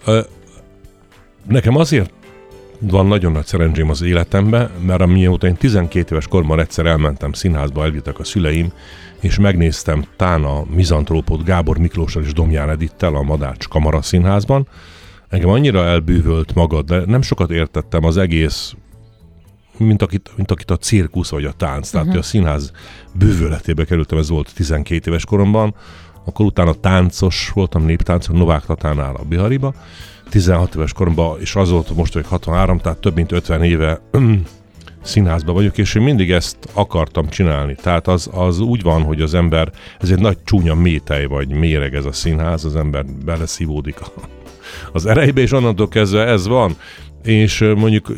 nekem 1.47 1.75
azért 1.75 2.11
van 2.79 3.05
nagyon 3.05 3.31
nagy 3.31 3.45
szerencsém 3.45 3.89
az 3.89 4.01
életemben, 4.01 4.69
mert 4.85 5.01
amióta 5.01 5.47
én 5.47 5.55
12 5.55 6.11
éves 6.11 6.27
korban 6.27 6.59
egyszer 6.59 6.85
elmentem 6.85 7.33
színházba, 7.33 7.83
elvittek 7.83 8.19
a 8.19 8.23
szüleim, 8.23 8.71
és 9.19 9.39
megnéztem 9.39 10.05
Tána 10.15 10.63
mizantrópot 10.75 11.43
Gábor 11.43 11.77
Miklóssal 11.77 12.23
és 12.23 12.33
Domján 12.33 12.69
Edittel 12.69 13.15
a 13.15 13.21
Madács 13.21 13.67
Kamara 13.67 14.01
Színházban. 14.01 14.67
Engem 15.29 15.49
annyira 15.49 15.85
elbűvölt 15.85 16.53
magad, 16.53 16.85
de 16.85 17.03
nem 17.05 17.21
sokat 17.21 17.51
értettem 17.51 18.03
az 18.03 18.17
egész 18.17 18.73
mint 19.77 20.01
akit, 20.01 20.31
mint 20.35 20.51
akit 20.51 20.71
a 20.71 20.77
cirkusz 20.77 21.29
vagy 21.29 21.45
a 21.45 21.51
tánc. 21.51 21.89
Tehát 21.89 22.07
uh-huh. 22.07 22.21
a 22.21 22.25
színház 22.25 22.71
bűvöletébe 23.13 23.85
kerültem, 23.85 24.17
ez 24.17 24.29
volt 24.29 24.53
12 24.55 25.09
éves 25.09 25.25
koromban, 25.25 25.75
akkor 26.25 26.45
utána 26.45 26.73
táncos 26.73 27.51
voltam, 27.53 27.83
néptáncos, 27.83 28.35
Novák 28.37 28.65
Tatánál 28.65 29.15
a 29.15 29.23
Bihariba, 29.23 29.73
16 30.29 30.75
éves 30.75 30.93
koromban, 30.93 31.39
és 31.39 31.55
az 31.55 31.69
volt 31.69 31.95
most, 31.95 32.13
hogy 32.13 32.25
63, 32.27 32.77
tehát 32.77 32.97
több 32.97 33.15
mint 33.15 33.31
50 33.31 33.63
éve 33.63 34.01
színházban 35.01 35.55
vagyok, 35.55 35.77
és 35.77 35.95
én 35.95 36.01
mindig 36.01 36.31
ezt 36.31 36.57
akartam 36.73 37.29
csinálni. 37.29 37.75
Tehát 37.75 38.07
az, 38.07 38.29
az 38.33 38.59
úgy 38.59 38.81
van, 38.81 39.03
hogy 39.03 39.21
az 39.21 39.33
ember, 39.33 39.71
ez 39.99 40.09
egy 40.09 40.19
nagy 40.19 40.37
csúnya 40.43 40.75
métej, 40.75 41.25
vagy 41.25 41.49
méreg 41.49 41.95
ez 41.95 42.05
a 42.05 42.11
színház, 42.11 42.65
az 42.65 42.75
ember 42.75 43.05
beleszívódik 43.25 43.99
az 44.91 45.05
erejébe, 45.05 45.41
és 45.41 45.51
onnantól 45.51 45.87
kezdve 45.87 46.25
ez 46.25 46.47
van. 46.47 46.75
És 47.23 47.59
mondjuk, 47.75 48.13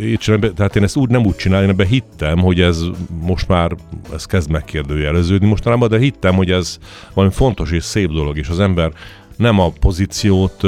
tehát 0.55 0.75
én 0.75 0.83
ezt 0.83 0.95
úgy 0.95 1.09
nem 1.09 1.25
úgy 1.25 1.35
csinálom, 1.35 1.63
én 1.63 1.71
ebben 1.71 1.87
hittem, 1.87 2.39
hogy 2.39 2.61
ez 2.61 2.83
most 3.21 3.47
már, 3.47 3.75
ez 4.13 4.25
kezd 4.25 4.49
megkérdőjeleződni 4.49 5.47
mostanában, 5.47 5.89
de 5.89 5.97
hittem, 5.97 6.35
hogy 6.35 6.51
ez 6.51 6.77
valami 7.13 7.33
fontos 7.33 7.71
és 7.71 7.83
szép 7.83 8.11
dolog, 8.11 8.37
és 8.37 8.49
az 8.49 8.59
ember 8.59 8.91
nem 9.35 9.59
a 9.59 9.69
pozíciót 9.79 10.63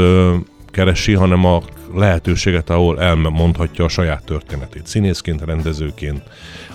keresi, 0.73 1.13
hanem 1.13 1.45
a 1.45 1.61
lehetőséget, 1.93 2.69
ahol 2.69 3.01
elmondhatja 3.01 3.85
a 3.85 3.87
saját 3.87 4.23
történetét. 4.23 4.87
Színészként, 4.87 5.41
rendezőként, 5.41 6.21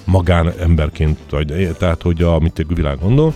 magánemberként, 0.05 1.19
vagy, 1.31 1.77
tehát 1.79 2.03
hogy 2.03 2.23
a, 2.23 2.35
amit 2.35 2.65
a 2.69 2.75
világ 2.75 2.99
gondol. 2.99 3.35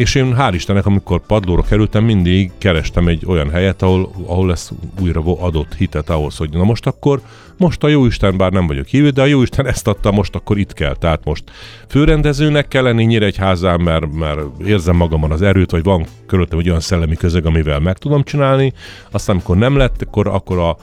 És 0.00 0.14
én 0.14 0.34
hál' 0.38 0.54
Istennek, 0.54 0.86
amikor 0.86 1.20
padlóra 1.26 1.62
kerültem, 1.62 2.04
mindig 2.04 2.50
kerestem 2.58 3.08
egy 3.08 3.22
olyan 3.26 3.50
helyet, 3.50 3.82
ahol, 3.82 4.10
ahol 4.26 4.50
ezt 4.50 4.72
újra 5.00 5.22
adott 5.40 5.74
hitet 5.74 6.10
ahhoz, 6.10 6.36
hogy 6.36 6.50
na 6.50 6.64
most 6.64 6.86
akkor, 6.86 7.20
most 7.56 7.84
a 7.84 7.88
Jóisten, 7.88 8.36
bár 8.36 8.52
nem 8.52 8.66
vagyok 8.66 8.86
hívő, 8.86 9.10
de 9.10 9.22
a 9.22 9.26
Jóisten 9.26 9.66
ezt 9.66 9.88
adta, 9.88 10.10
most 10.10 10.34
akkor 10.34 10.58
itt 10.58 10.72
kell. 10.72 10.96
Tehát 10.96 11.24
most 11.24 11.44
főrendezőnek 11.88 12.68
kell 12.68 12.82
lenni 12.82 13.04
Nyíregyházán, 13.04 13.80
mert, 13.80 14.12
mert 14.12 14.40
érzem 14.66 14.96
magamon 14.96 15.30
az 15.30 15.42
erőt, 15.42 15.70
vagy 15.70 15.82
van 15.82 16.06
körülöttem 16.26 16.58
egy 16.58 16.68
olyan 16.68 16.80
szellemi 16.80 17.16
közeg, 17.16 17.46
amivel 17.46 17.80
meg 17.80 17.98
tudom 17.98 18.22
csinálni. 18.22 18.72
Aztán, 19.10 19.34
amikor 19.34 19.56
nem 19.56 19.76
lett, 19.76 20.02
akkor, 20.02 20.26
akkor 20.26 20.58
a 20.58 20.76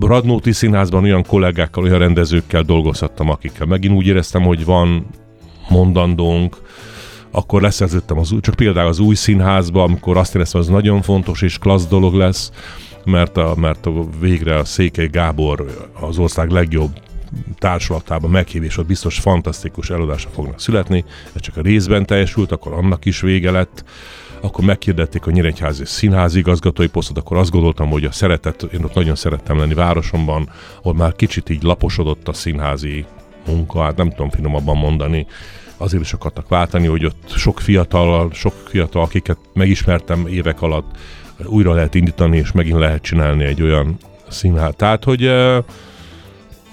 Radnóti 0.00 0.52
Színházban 0.52 1.02
olyan 1.02 1.24
kollégákkal, 1.24 1.84
olyan 1.84 1.98
rendezőkkel 1.98 2.62
dolgozhattam, 2.62 3.28
akikkel 3.28 3.66
megint 3.66 3.94
úgy 3.94 4.06
éreztem, 4.06 4.42
hogy 4.42 4.64
van 4.64 5.06
mondandónk, 5.68 6.56
akkor 7.32 7.62
leszerződtem 7.62 8.18
az 8.18 8.32
új, 8.32 8.40
csak 8.40 8.54
például 8.54 8.88
az 8.88 8.98
új 8.98 9.14
színházba, 9.14 9.82
amikor 9.82 10.16
azt 10.16 10.34
éreztem, 10.34 10.60
ez 10.60 10.66
nagyon 10.66 11.02
fontos 11.02 11.42
és 11.42 11.58
klassz 11.58 11.86
dolog 11.86 12.14
lesz, 12.14 12.50
mert, 13.04 13.36
a, 13.36 13.54
mert 13.56 13.86
a 13.86 13.92
végre 14.20 14.56
a 14.58 14.64
Székely 14.64 15.08
Gábor 15.08 15.88
az 16.00 16.18
ország 16.18 16.50
legjobb 16.50 16.90
társulatában 17.58 18.30
meghív, 18.30 18.62
és 18.62 18.76
ott 18.76 18.86
biztos 18.86 19.18
fantasztikus 19.18 19.90
előadása 19.90 20.28
fognak 20.28 20.60
születni. 20.60 21.04
Ez 21.32 21.40
csak 21.40 21.56
a 21.56 21.60
részben 21.60 22.06
teljesült, 22.06 22.52
akkor 22.52 22.72
annak 22.72 23.04
is 23.04 23.20
vége 23.20 23.50
lett. 23.50 23.84
Akkor 24.40 24.64
megkérdették 24.64 25.26
a 25.26 25.30
Nyíregyházi 25.30 25.84
színházi 25.84 26.38
igazgatói 26.38 26.86
posztot, 26.86 27.18
akkor 27.18 27.36
azt 27.36 27.50
gondoltam, 27.50 27.88
hogy 27.88 28.04
a 28.04 28.12
szeretet, 28.12 28.62
én 28.62 28.84
ott 28.84 28.94
nagyon 28.94 29.14
szerettem 29.14 29.58
lenni 29.58 29.74
városomban, 29.74 30.50
ahol 30.78 30.94
már 30.94 31.16
kicsit 31.16 31.48
így 31.48 31.62
laposodott 31.62 32.28
a 32.28 32.32
színházi 32.32 33.04
munka, 33.46 33.82
hát 33.82 33.96
nem 33.96 34.10
tudom 34.10 34.30
finomabban 34.30 34.76
mondani, 34.76 35.26
azért 35.76 36.02
is 36.02 36.12
akartak 36.12 36.48
váltani, 36.48 36.86
hogy 36.86 37.04
ott 37.04 37.30
sok 37.36 37.60
fiatal, 37.60 38.30
sok 38.32 38.54
fiatal, 38.68 39.02
akiket 39.02 39.38
megismertem 39.52 40.26
évek 40.26 40.62
alatt, 40.62 40.96
újra 41.44 41.72
lehet 41.72 41.94
indítani, 41.94 42.36
és 42.36 42.52
megint 42.52 42.78
lehet 42.78 43.02
csinálni 43.02 43.44
egy 43.44 43.62
olyan 43.62 43.96
színház. 44.28 44.72
Tehát, 44.76 45.04
hogy 45.04 45.30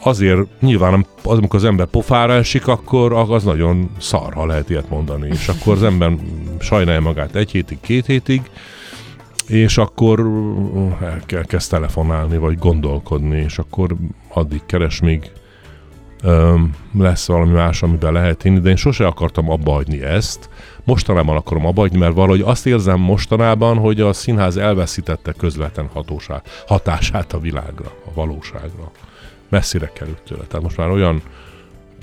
azért 0.04 0.40
nyilván 0.60 1.06
az, 1.24 1.38
amikor 1.38 1.60
az 1.60 1.66
ember 1.66 1.86
pofára 1.86 2.34
esik, 2.34 2.68
akkor 2.68 3.14
az 3.14 3.44
nagyon 3.44 3.90
szar, 4.00 4.34
ha 4.34 4.46
lehet 4.46 4.70
ilyet 4.70 4.90
mondani. 4.90 5.28
És 5.28 5.48
akkor 5.48 5.74
az 5.74 5.84
ember 5.84 6.12
sajnálja 6.60 7.02
magát 7.02 7.36
egy 7.36 7.52
hétig, 7.52 7.78
két 7.82 8.06
hétig, 8.06 8.42
és 9.48 9.78
akkor 9.78 10.20
el 11.02 11.22
kell 11.26 11.46
kezd 11.46 11.70
telefonálni, 11.70 12.38
vagy 12.38 12.58
gondolkodni, 12.58 13.40
és 13.40 13.58
akkor 13.58 13.96
addig 14.28 14.62
keres, 14.66 15.00
még 15.00 15.32
lesz 16.98 17.28
valami 17.28 17.52
más, 17.52 17.84
amiben 17.84 18.14
lehet 18.14 18.44
inni, 18.44 18.60
de 18.60 18.70
én 18.70 18.76
sose 18.76 19.06
akartam 19.06 19.50
abba 19.50 19.72
hagyni 19.72 20.04
ezt. 20.04 20.50
Mostanában 20.84 21.36
akarom 21.36 21.66
abba 21.66 21.82
hagyni, 21.82 21.98
mert 21.98 22.14
valahogy 22.14 22.42
azt 22.42 22.66
érzem 22.66 23.00
mostanában, 23.00 23.78
hogy 23.78 24.02
a 24.02 24.14
színház 24.14 24.58
elveszítette 24.58 25.32
közvetlen 25.32 25.90
hatóság, 25.94 26.42
hatását 26.68 27.34
a 27.34 27.40
világra, 27.40 27.92
a 28.06 28.14
valóságra. 28.14 28.92
Messzire 29.50 29.92
került 29.94 30.22
tőle. 30.22 30.44
Tehát 30.44 30.64
most 30.64 30.78
már 30.78 30.90
olyan 30.90 31.22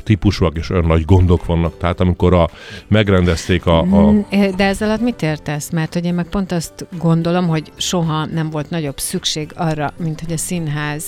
típusúak 0.02 0.56
és 0.56 0.70
olyan 0.70 0.86
nagy 0.86 1.04
gondok 1.04 1.46
vannak. 1.46 1.78
Tehát 1.78 2.00
amikor 2.00 2.34
a, 2.34 2.48
megrendezték 2.88 3.66
a, 3.66 3.78
a... 3.78 4.10
Mm, 4.10 4.20
de 4.56 4.64
ezzel 4.64 4.88
alatt 4.88 5.00
mit 5.00 5.22
értesz? 5.22 5.70
Mert 5.70 5.94
hogy 5.94 6.04
én 6.04 6.14
meg 6.14 6.26
pont 6.28 6.52
azt 6.52 6.86
gondolom, 6.98 7.48
hogy 7.48 7.72
soha 7.76 8.26
nem 8.26 8.50
volt 8.50 8.70
nagyobb 8.70 8.98
szükség 8.98 9.52
arra, 9.54 9.92
mint 9.96 10.20
hogy 10.20 10.32
a 10.32 10.36
színház 10.36 11.04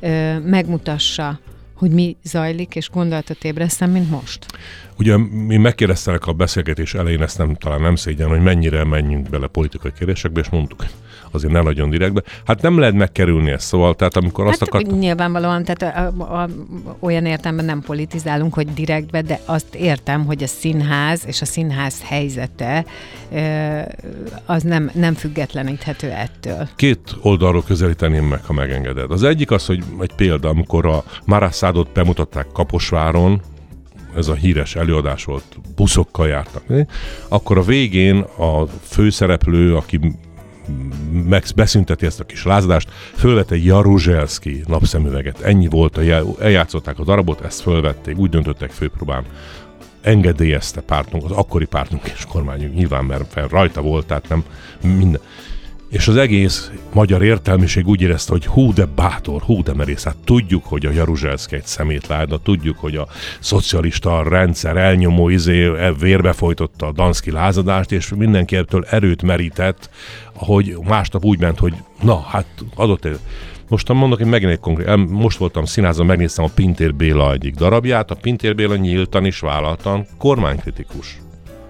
ö, 0.00 0.38
megmutassa 0.38 1.38
hogy 1.80 1.90
mi 1.90 2.16
zajlik, 2.22 2.74
és 2.74 2.90
gondolatot 2.90 3.44
ébresztem, 3.44 3.90
mint 3.90 4.10
most. 4.10 4.46
Ugye 4.98 5.16
mi 5.16 5.56
megkérdeztelek 5.56 6.26
a 6.26 6.32
beszélgetés 6.32 6.94
elején, 6.94 7.22
ezt 7.22 7.38
nem, 7.38 7.54
talán 7.54 7.80
nem 7.80 7.94
szégyen, 7.94 8.28
hogy 8.28 8.40
mennyire 8.40 8.84
menjünk 8.84 9.28
bele 9.28 9.46
politikai 9.46 9.92
kérdésekbe, 9.98 10.40
és 10.40 10.48
mondtuk, 10.48 10.84
azért 11.30 11.52
ne 11.52 11.60
nagyon 11.60 11.90
direktbe. 11.90 12.22
Hát 12.44 12.62
nem 12.62 12.78
lehet 12.78 12.94
megkerülni 12.94 13.50
ezt, 13.50 13.66
szóval, 13.66 13.94
tehát 13.94 14.16
amikor 14.16 14.44
hát 14.44 14.52
azt 14.52 14.62
akart... 14.62 14.98
Nyilvánvalóan, 14.98 15.64
tehát 15.64 16.12
a, 16.18 16.22
a, 16.22 16.42
a, 16.42 16.48
olyan 16.98 17.26
értelemben 17.26 17.64
nem 17.64 17.80
politizálunk, 17.80 18.54
hogy 18.54 18.72
direktbe, 18.72 19.22
de 19.22 19.40
azt 19.44 19.74
értem, 19.74 20.24
hogy 20.24 20.42
a 20.42 20.46
színház 20.46 21.22
és 21.26 21.40
a 21.40 21.44
színház 21.44 22.02
helyzete 22.02 22.84
az 24.46 24.62
nem, 24.62 24.90
nem 24.94 25.14
függetleníthető 25.14 26.10
ettől. 26.10 26.68
Két 26.76 27.16
oldalról 27.22 27.62
közelíteném 27.62 28.24
meg, 28.24 28.44
ha 28.44 28.52
megengeded. 28.52 29.10
Az 29.10 29.22
egyik 29.22 29.50
az, 29.50 29.66
hogy 29.66 29.84
egy 30.00 30.12
példa, 30.14 30.48
amikor 30.48 30.86
a 30.86 31.04
Maraszádot 31.24 31.92
bemutatták 31.92 32.46
Kaposváron, 32.52 33.40
ez 34.16 34.28
a 34.28 34.34
híres 34.34 34.76
előadás 34.76 35.24
volt, 35.24 35.44
buszokkal 35.76 36.28
jártak, 36.28 36.62
akkor 37.28 37.58
a 37.58 37.62
végén 37.62 38.18
a 38.20 38.66
főszereplő, 38.82 39.76
aki 39.76 40.00
meg 41.28 41.44
beszünteti 41.54 42.06
ezt 42.06 42.20
a 42.20 42.24
kis 42.24 42.44
lázadást, 42.44 42.88
fölvette 43.14 43.54
egy 43.54 43.64
Jaruzselszki 43.64 44.62
napszemüveget. 44.66 45.40
Ennyi 45.40 45.68
volt, 45.68 45.96
a 45.96 46.00
jel, 46.00 46.26
eljátszották 46.40 46.98
a 46.98 47.04
darabot, 47.04 47.44
ezt 47.44 47.60
fölvették, 47.60 48.16
úgy 48.16 48.30
döntöttek 48.30 48.70
főpróbán. 48.70 49.24
Engedélyezte 50.00 50.80
pártunk, 50.80 51.24
az 51.24 51.30
akkori 51.30 51.64
pártunk 51.64 52.12
és 52.16 52.24
kormányunk 52.28 52.74
nyilván, 52.74 53.04
mert 53.04 53.32
fel 53.32 53.48
rajta 53.48 53.80
volt, 53.80 54.06
tehát 54.06 54.28
nem 54.28 54.44
minden 54.80 55.20
és 55.90 56.08
az 56.08 56.16
egész 56.16 56.70
magyar 56.92 57.22
értelmiség 57.22 57.86
úgy 57.86 58.00
érezte, 58.00 58.32
hogy 58.32 58.46
hú 58.46 58.72
de 58.72 58.84
bátor, 58.84 59.42
hú 59.42 59.62
de 59.62 59.74
merész. 59.74 60.04
Hát 60.04 60.16
tudjuk, 60.24 60.64
hogy 60.64 60.86
a 60.86 60.90
Jaruzselszki 60.90 61.54
egy 61.54 61.64
szemétláda, 61.64 62.38
tudjuk, 62.38 62.78
hogy 62.78 62.96
a 62.96 63.06
szocialista 63.40 64.28
rendszer 64.28 64.76
elnyomó 64.76 65.28
izé 65.28 65.64
e, 65.64 65.92
vérbe 65.92 66.32
folytotta 66.32 66.86
a 66.86 66.92
Danszki 66.92 67.30
lázadást, 67.30 67.92
és 67.92 68.12
mindenki 68.16 68.56
ebből 68.56 68.84
erőt 68.90 69.22
merített, 69.22 69.90
hogy 70.34 70.76
másnap 70.82 71.24
úgy 71.24 71.38
ment, 71.38 71.58
hogy 71.58 71.74
na, 72.02 72.20
hát 72.20 72.46
adott 72.74 73.04
egy 73.04 73.18
most 73.68 73.92
mondok, 73.92 74.18
hogy 74.18 74.28
megint 74.28 74.50
egy 74.50 74.60
konkrét, 74.60 75.10
most 75.10 75.38
voltam 75.38 75.64
színházban, 75.64 76.06
megnéztem 76.06 76.44
a 76.44 76.50
Pintér 76.54 76.94
Béla 76.94 77.32
egyik 77.32 77.54
darabját, 77.54 78.10
a 78.10 78.14
Pintér 78.14 78.54
Béla 78.54 78.76
nyíltan 78.76 79.24
is 79.24 79.40
vállaltan 79.40 80.06
kormánykritikus. 80.18 81.18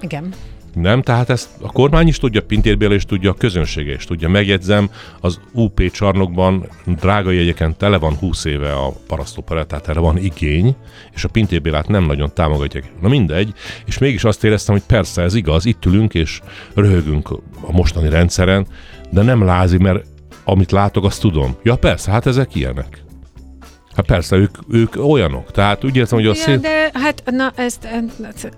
Igen. 0.00 0.32
Nem, 0.74 1.02
tehát 1.02 1.30
ezt 1.30 1.48
a 1.60 1.72
kormány 1.72 2.08
is 2.08 2.18
tudja, 2.18 2.42
Pintér 2.42 2.76
Béla 2.76 2.94
is 2.94 3.04
tudja, 3.04 3.30
a 3.30 3.34
közönsége 3.34 3.92
is 3.92 4.04
tudja. 4.04 4.28
Megjegyzem, 4.28 4.90
az 5.20 5.40
UP 5.52 5.90
csarnokban 5.90 6.68
drága 6.84 7.30
jegyeken 7.30 7.76
tele 7.76 7.98
van 7.98 8.14
20 8.14 8.44
éve 8.44 8.72
a 8.72 8.92
parasztopera, 9.06 9.66
tehát 9.66 9.88
erre 9.88 10.00
van 10.00 10.18
igény, 10.18 10.76
és 11.14 11.24
a 11.24 11.28
Pintér 11.28 11.62
Bélát 11.62 11.88
nem 11.88 12.04
nagyon 12.04 12.30
támogatják. 12.34 12.92
Na 13.00 13.08
mindegy, 13.08 13.52
és 13.86 13.98
mégis 13.98 14.24
azt 14.24 14.44
éreztem, 14.44 14.74
hogy 14.74 14.84
persze 14.86 15.22
ez 15.22 15.34
igaz, 15.34 15.64
itt 15.64 15.84
ülünk 15.84 16.14
és 16.14 16.40
röhögünk 16.74 17.30
a 17.60 17.72
mostani 17.72 18.08
rendszeren, 18.08 18.66
de 19.10 19.22
nem 19.22 19.44
lázi, 19.44 19.78
mert 19.78 20.04
amit 20.44 20.70
látok, 20.70 21.04
azt 21.04 21.20
tudom. 21.20 21.56
Ja 21.62 21.76
persze, 21.76 22.10
hát 22.10 22.26
ezek 22.26 22.54
ilyenek. 22.54 23.02
Hát 24.00 24.08
persze, 24.08 24.36
ők, 24.36 24.56
ők 24.70 24.96
olyanok. 24.96 25.50
Tehát 25.50 25.84
úgy 25.84 25.96
értem, 25.96 26.18
hogy 26.18 26.26
a 26.26 26.34
szép... 26.34 26.60
De 26.60 26.90
hát 26.92 27.22
na, 27.26 27.52
ezt, 27.54 27.88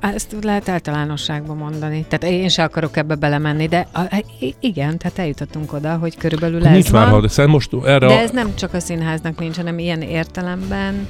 ezt 0.00 0.36
lehet 0.42 0.68
általánosságban 0.68 1.56
mondani. 1.56 2.04
Tehát 2.08 2.36
én 2.36 2.48
sem 2.48 2.64
akarok 2.64 2.96
ebbe 2.96 3.14
belemenni, 3.14 3.66
de 3.66 3.86
a, 3.94 4.24
igen, 4.60 4.98
tehát 4.98 5.18
eljutottunk 5.18 5.72
oda, 5.72 5.96
hogy 5.96 6.16
körülbelül 6.16 6.66
ez 6.66 6.72
Nincs 6.72 6.90
van. 6.90 7.08
már, 7.08 7.20
de 7.20 7.46
most 7.46 7.70
erre 7.84 8.06
De 8.06 8.12
a... 8.12 8.18
ez 8.18 8.30
nem 8.30 8.54
csak 8.54 8.74
a 8.74 8.80
színháznak 8.80 9.38
nincs, 9.38 9.56
hanem 9.56 9.78
ilyen 9.78 10.02
értelemben 10.02 11.08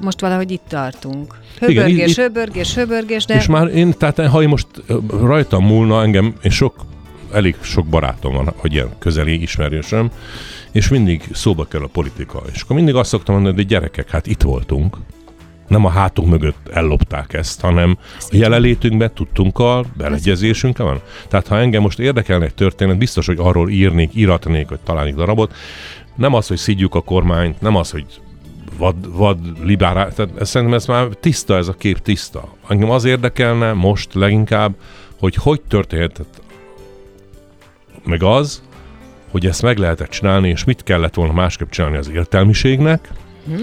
most 0.00 0.20
valahogy 0.20 0.50
itt 0.50 0.64
tartunk. 0.68 1.34
Höbörgés, 1.58 1.92
Igen, 1.92 2.08
itt, 2.08 2.16
höbörgés, 2.16 2.74
höbörgés, 2.74 3.24
de... 3.24 3.34
És 3.34 3.46
már 3.46 3.66
én, 3.66 3.92
tehát 3.98 4.26
ha 4.26 4.42
én 4.42 4.48
most 4.48 4.66
rajtam 5.20 5.64
múlna 5.64 6.02
engem, 6.02 6.34
és 6.40 6.54
sok, 6.54 6.74
elég 7.32 7.56
sok 7.60 7.86
barátom 7.86 8.34
van, 8.34 8.52
hogy 8.56 8.72
ilyen 8.72 8.88
közeli 8.98 9.42
ismerősöm, 9.42 10.10
és 10.72 10.88
mindig 10.88 11.28
szóba 11.32 11.64
kell 11.64 11.82
a 11.82 11.86
politika. 11.86 12.42
És 12.52 12.62
akkor 12.62 12.76
mindig 12.76 12.94
azt 12.94 13.08
szoktam 13.08 13.34
mondani, 13.34 13.56
hogy 13.56 13.66
gyerekek, 13.66 14.10
hát 14.10 14.26
itt 14.26 14.42
voltunk, 14.42 14.96
nem 15.68 15.84
a 15.84 15.88
hátunk 15.88 16.28
mögött 16.28 16.68
ellopták 16.72 17.32
ezt, 17.32 17.60
hanem 17.60 17.98
a 18.18 18.28
jelenlétünkben, 18.30 19.14
tudtunkkal, 19.14 19.86
beleegyezésünkkel 19.96 20.86
van. 20.86 21.00
Tehát 21.28 21.48
ha 21.48 21.58
engem 21.58 21.82
most 21.82 21.98
érdekelne 21.98 22.44
egy 22.44 22.54
történet, 22.54 22.98
biztos, 22.98 23.26
hogy 23.26 23.38
arról 23.40 23.70
írnék, 23.70 24.14
íratnék, 24.14 24.68
vagy 24.68 24.80
találnék 24.80 25.14
darabot. 25.14 25.54
Nem 26.14 26.34
az, 26.34 26.46
hogy 26.46 26.56
szidjuk 26.56 26.94
a 26.94 27.00
kormányt, 27.00 27.60
nem 27.60 27.76
az, 27.76 27.90
hogy 27.90 28.06
vad, 28.78 29.16
vad 29.16 29.38
liberál, 29.64 30.12
tehát 30.12 30.44
szerintem 30.44 30.76
ez 30.76 30.86
már 30.86 31.06
tiszta, 31.06 31.56
ez 31.56 31.68
a 31.68 31.72
kép 31.72 31.98
tiszta. 31.98 32.48
Engem 32.68 32.90
az 32.90 33.04
érdekelne 33.04 33.72
most 33.72 34.14
leginkább, 34.14 34.74
hogy 35.18 35.34
hogy 35.34 35.60
történhetett 35.60 36.41
meg 38.04 38.22
az, 38.22 38.62
hogy 39.30 39.46
ezt 39.46 39.62
meg 39.62 39.78
lehetett 39.78 40.10
csinálni, 40.10 40.48
és 40.48 40.64
mit 40.64 40.82
kellett 40.82 41.14
volna 41.14 41.32
másképp 41.32 41.68
csinálni 41.70 41.96
az 41.96 42.10
értelmiségnek. 42.10 43.08
Hm? 43.46 43.62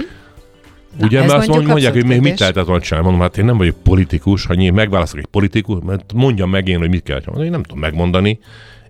Na, 0.98 1.06
Ugye, 1.06 1.20
mert 1.20 1.34
azt 1.34 1.48
mondják, 1.48 1.94
hogy 1.94 2.06
még 2.06 2.22
mit 2.22 2.40
lehetett 2.40 2.66
volna 2.66 2.82
csinálni. 2.82 3.08
Mondom, 3.08 3.28
hát 3.28 3.38
én 3.38 3.46
nem 3.46 3.58
vagyok 3.58 3.76
politikus, 3.84 4.46
ha 4.46 4.54
én 4.54 4.74
megválasztok 4.74 5.20
egy 5.20 5.26
politikus, 5.26 5.78
mert 5.86 6.14
mondjam 6.14 6.50
meg 6.50 6.68
én, 6.68 6.78
hogy 6.80 6.90
mit 6.90 7.04
kell 7.04 7.20
csinálni. 7.20 7.46
Én 7.46 7.52
nem 7.52 7.64
tudom 7.64 7.80
megmondani, 7.80 8.40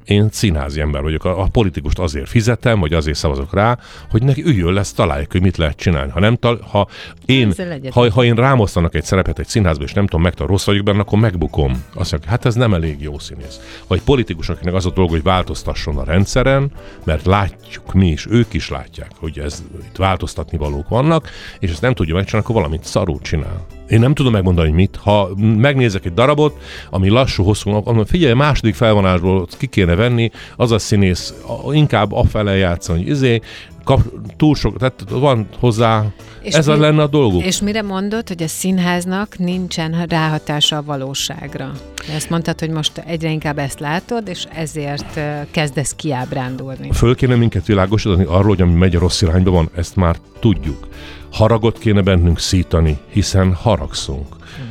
én 0.05 0.27
színházi 0.31 0.81
ember 0.81 1.01
vagyok. 1.01 1.25
A, 1.25 1.41
a 1.41 1.47
politikust 1.51 1.99
azért 1.99 2.29
fizetem, 2.29 2.79
vagy 2.79 2.93
azért 2.93 3.17
szavazok 3.17 3.53
rá, 3.53 3.77
hogy 4.09 4.23
neki 4.23 4.43
üljön 4.43 4.73
lesz, 4.73 4.93
találjuk, 4.93 5.31
hogy 5.31 5.41
mit 5.41 5.57
lehet 5.57 5.77
csinálni. 5.77 6.12
Ha 6.12 6.19
nem 6.19 6.35
tal- 6.35 6.63
ha 6.63 6.88
én, 7.25 7.53
ha, 7.91 8.12
ha 8.12 8.23
én 8.23 8.35
rámosztanak 8.35 8.95
egy 8.95 9.03
szerepet 9.03 9.39
egy 9.39 9.47
színházba, 9.47 9.83
és 9.83 9.93
nem 9.93 10.05
tudom 10.05 10.21
meg, 10.21 10.33
rossz 10.38 10.65
vagyok 10.65 10.83
benne, 10.83 10.99
akkor 10.99 11.19
megbukom. 11.19 11.83
Azt 11.93 12.12
mondja, 12.12 12.29
hát 12.29 12.45
ez 12.45 12.55
nem 12.55 12.73
elég 12.73 13.01
jó 13.01 13.19
színész. 13.19 13.59
Vagy 13.88 14.01
politikus, 14.01 14.49
akinek 14.49 14.73
az 14.73 14.85
a 14.85 14.91
dolga, 14.91 15.12
hogy 15.12 15.23
változtasson 15.23 15.97
a 15.97 16.03
rendszeren, 16.03 16.71
mert 17.03 17.25
látjuk 17.25 17.93
mi 17.93 18.07
is, 18.07 18.27
ők 18.29 18.53
is 18.53 18.69
látják, 18.69 19.12
hogy 19.15 19.39
ez 19.39 19.63
itt 19.89 19.95
változtatni 19.95 20.57
valók 20.57 20.89
vannak, 20.89 21.29
és 21.59 21.71
ezt 21.71 21.81
nem 21.81 21.93
tudja 21.93 22.15
megcsinálni, 22.15 22.47
akkor 22.47 22.62
valamit 22.62 22.83
szarul 22.83 23.19
csinál. 23.21 23.78
Én 23.89 23.99
nem 23.99 24.13
tudom 24.13 24.32
megmondani, 24.32 24.67
hogy 24.67 24.78
mit. 24.78 24.95
Ha 24.95 25.30
megnézek 25.58 26.06
egy 26.06 26.13
darabot, 26.13 26.58
ami 26.89 27.10
lassú, 27.10 27.43
hosszú, 27.43 27.69
mondom, 27.69 28.06
figyelj, 28.06 28.34
második 28.34 28.75
felvonásból 28.75 29.47
ki 29.58 29.67
kéne 29.67 29.95
venni, 29.95 30.32
az 30.56 30.71
a 30.71 30.80
színész 30.80 31.34
inkább 31.71 32.12
afele 32.12 32.56
játszani, 32.56 32.99
hogy 32.99 33.10
izé, 33.10 33.41
kap, 33.89 34.02
túl 34.38 34.56
sok, 34.56 34.78
tehát 34.78 35.04
van 35.10 35.47
hozzá, 35.60 36.06
és 36.41 36.54
ez 36.54 36.65
mi, 36.65 36.73
a 36.73 36.78
lenne 36.78 37.02
a 37.02 37.08
dolguk. 37.08 37.43
És 37.43 37.62
mire 37.62 37.82
mondod, 37.82 38.28
hogy 38.28 38.43
a 38.43 38.47
színháznak 38.47 39.38
nincsen 39.38 40.06
ráhatása 40.06 40.78
a 40.78 40.84
valóságra? 40.84 41.71
Ezt 42.15 42.30
mondtad, 42.30 42.60
hogy 42.60 42.69
most 42.69 42.97
egyre 42.97 43.30
inkább 43.30 43.58
ezt 43.58 43.80
látod, 43.80 44.28
és 44.28 44.47
ezért 44.54 45.19
kezdesz 45.52 45.93
kiábrándulni. 45.95 46.91
Föl 46.91 47.15
kéne 47.15 47.36
minket 47.36 47.65
világosítani 47.65 48.23
arról, 48.23 48.47
hogy 48.47 48.62
ami 48.62 48.73
megy 48.73 48.95
a 48.95 48.99
rossz 48.99 49.21
irányba 49.21 49.52
van, 49.52 49.69
ezt 49.75 49.95
már 49.95 50.15
tudjuk. 50.39 50.88
Haragot 51.32 51.78
kéne 51.80 52.02
bennünk 52.02 52.39
szítani, 52.39 52.97
hiszen 53.10 53.54
haragszunk. 53.54 54.28
Uh-huh. 54.36 54.68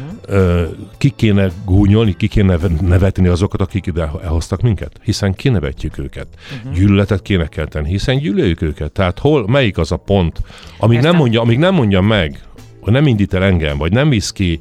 Ki 0.99 1.13
kéne 1.17 1.51
gúnyolni, 1.65 2.17
ki 2.17 2.29
kéne 2.29 2.57
nevetni 2.81 3.29
azokat, 3.29 3.61
akik 3.61 3.87
ide 3.87 4.11
elhoztak 4.23 4.61
minket, 4.61 5.01
hiszen 5.03 5.35
kinevetjük 5.35 5.99
őket. 5.99 6.27
Uh-huh. 6.57 6.73
Gyűlöletet 6.73 7.23
kéne 7.23 7.47
kelteni, 7.47 7.89
hiszen 7.89 8.19
gyűlöljük 8.19 8.63
őket. 8.63 8.93
Tehát 8.93 9.19
hol, 9.19 9.49
melyik 9.49 9.79
az 9.79 9.93
a 9.93 9.97
pont, 9.97 10.41
amíg 10.79 11.01
nem, 11.01 11.17
mondja, 11.17 11.41
amíg 11.41 11.59
nem 11.59 11.75
mondja 11.75 12.01
meg, 12.01 12.43
hogy 12.81 12.93
nem 12.93 13.07
indít 13.07 13.35
el 13.35 13.43
engem, 13.43 13.79
vagy 13.79 13.93
nem 13.93 14.09
visz 14.09 14.33
ki 14.33 14.61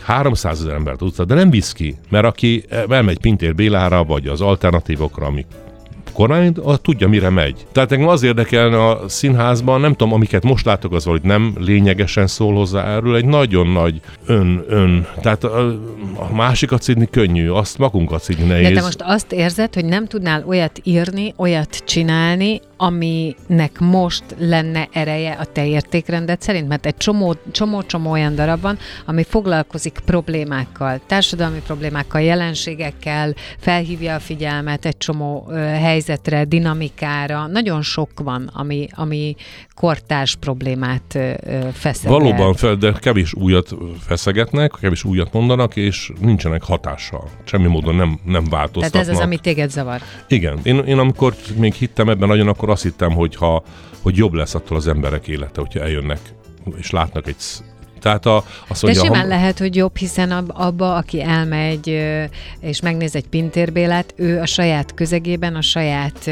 300 0.00 0.60
ezer 0.60 0.74
embert 0.74 1.02
utca, 1.02 1.24
de 1.24 1.34
nem 1.34 1.50
visz 1.50 1.72
ki, 1.72 1.96
mert 2.08 2.24
aki 2.24 2.64
elmegy 2.88 3.20
Pintér 3.20 3.54
Bélára, 3.54 4.04
vagy 4.04 4.26
az 4.26 4.40
alternatívokra, 4.40 5.26
amik 5.26 5.46
kormány 6.18 6.52
az 6.62 6.78
tudja, 6.82 7.08
mire 7.08 7.30
megy. 7.30 7.66
Tehát 7.72 7.92
engem 7.92 8.08
az 8.08 8.22
érdekelne 8.22 8.88
a 8.88 9.08
színházban, 9.08 9.80
nem 9.80 9.90
tudom, 9.90 10.12
amiket 10.12 10.44
most 10.44 10.64
látok, 10.64 10.92
az 10.92 11.04
hogy 11.04 11.22
nem 11.22 11.54
lényegesen 11.58 12.26
szól 12.26 12.54
hozzá 12.54 12.84
erről, 12.84 13.16
egy 13.16 13.24
nagyon 13.24 13.66
nagy 13.66 14.00
ön, 14.26 14.64
ön. 14.68 15.06
Tehát 15.20 15.44
a, 15.44 15.66
a 16.14 16.34
másikat 16.34 16.82
szidni 16.82 17.08
könnyű, 17.10 17.48
azt 17.48 17.78
magunkat 17.78 18.22
szidni 18.22 18.46
nehéz. 18.46 18.68
De 18.68 18.74
te 18.74 18.80
most 18.80 19.02
azt 19.02 19.32
érzed, 19.32 19.74
hogy 19.74 19.84
nem 19.84 20.06
tudnál 20.06 20.44
olyat 20.46 20.80
írni, 20.82 21.34
olyat 21.36 21.82
csinálni, 21.86 22.60
aminek 22.80 23.78
most 23.78 24.24
lenne 24.38 24.88
ereje 24.92 25.32
a 25.32 25.44
te 25.44 25.66
értékrendet 25.66 26.42
szerint? 26.42 26.68
Mert 26.68 26.86
egy 26.86 26.96
csomó, 26.96 27.34
csomó, 27.50 27.82
csomó 27.82 28.10
olyan 28.10 28.34
darab 28.34 28.60
van, 28.60 28.78
ami 29.06 29.24
foglalkozik 29.24 30.00
problémákkal, 30.04 31.00
társadalmi 31.06 31.60
problémákkal, 31.66 32.20
jelenségekkel, 32.20 33.34
felhívja 33.58 34.14
a 34.14 34.18
figyelmet 34.18 34.84
egy 34.84 34.96
csomó 34.96 35.46
ö, 35.48 35.54
helyzetre, 35.56 36.44
dinamikára. 36.44 37.46
Nagyon 37.46 37.82
sok 37.82 38.10
van, 38.22 38.50
ami, 38.52 38.88
ami 38.94 39.34
kortárs 39.74 40.36
problémát 40.36 41.14
ö, 41.14 41.32
feszeget. 41.72 42.18
Valóban, 42.18 42.54
fel, 42.54 42.74
de 42.74 42.92
kevés 42.92 43.34
újat 43.34 43.74
feszegetnek, 44.00 44.72
kevés 44.80 45.04
újat 45.04 45.32
mondanak, 45.32 45.76
és 45.76 46.12
nincsenek 46.20 46.62
hatással. 46.62 47.28
Semmi 47.44 47.66
módon 47.66 47.94
nem, 47.94 48.18
nem 48.24 48.44
változtatnak. 48.44 48.90
Tehát 48.90 49.08
ez 49.08 49.14
az, 49.14 49.20
ami 49.20 49.38
téged 49.38 49.70
zavar. 49.70 50.00
Igen. 50.28 50.58
Én, 50.62 50.78
én 50.78 50.98
amikor 50.98 51.34
még 51.56 51.72
hittem 51.72 52.08
ebben 52.08 52.28
nagyon, 52.28 52.48
akkor 52.48 52.67
azt 52.68 52.82
hittem, 52.82 53.12
hogy, 53.12 53.36
ha, 53.36 53.62
hogy 54.02 54.16
jobb 54.16 54.32
lesz 54.32 54.54
attól 54.54 54.76
az 54.76 54.88
emberek 54.88 55.28
élete, 55.28 55.60
hogyha 55.60 55.80
eljönnek 55.80 56.20
és 56.76 56.90
látnak 56.90 57.26
egy 57.26 57.36
tehát 58.00 58.26
a, 58.26 58.44
azt 58.68 58.82
mondja, 58.82 59.02
De 59.02 59.06
simán 59.06 59.22
ha... 59.22 59.28
lehet, 59.28 59.58
hogy 59.58 59.76
jobb, 59.76 59.96
hiszen 59.96 60.30
ab, 60.30 60.50
abba, 60.54 60.94
aki 60.94 61.22
elmegy 61.22 61.88
és 62.60 62.80
megnéz 62.80 63.16
egy 63.16 63.28
pintérbélát, 63.28 64.14
ő 64.16 64.40
a 64.40 64.46
saját 64.46 64.94
közegében, 64.94 65.54
a 65.54 65.62
saját 65.62 66.30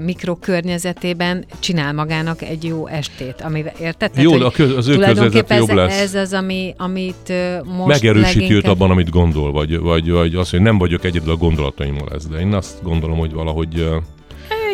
mikrokörnyezetében 0.00 1.44
csinál 1.58 1.92
magának 1.92 2.42
egy 2.42 2.64
jó 2.64 2.86
estét, 2.86 3.40
amivel 3.40 3.72
érted? 3.80 4.10
Jó, 4.16 4.36
Tehát, 4.36 4.52
köz, 4.52 4.76
az 4.76 4.88
ő 4.88 4.96
közvezete 4.96 5.54
jobb 5.54 5.70
lesz. 5.72 6.00
Ez 6.00 6.14
az, 6.14 6.32
ami, 6.32 6.74
amit 6.76 7.32
most 7.76 7.86
Megerősíti 7.86 8.38
leginkább... 8.38 8.56
őt 8.56 8.66
abban, 8.66 8.90
amit 8.90 9.10
gondol, 9.10 9.52
vagy, 9.52 9.78
vagy, 9.78 10.10
vagy 10.10 10.34
azt, 10.34 10.50
hogy 10.50 10.60
nem 10.60 10.78
vagyok 10.78 11.04
egyedül 11.04 11.32
a 11.32 11.36
gondolataimmal 11.36 12.08
ez, 12.14 12.26
de 12.26 12.38
én 12.38 12.54
azt 12.54 12.82
gondolom, 12.82 13.18
hogy 13.18 13.32
valahogy... 13.32 13.88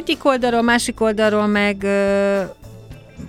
Egyik 0.00 0.24
oldalról, 0.24 0.62
másik 0.62 1.00
oldalról 1.00 1.46
meg 1.46 1.86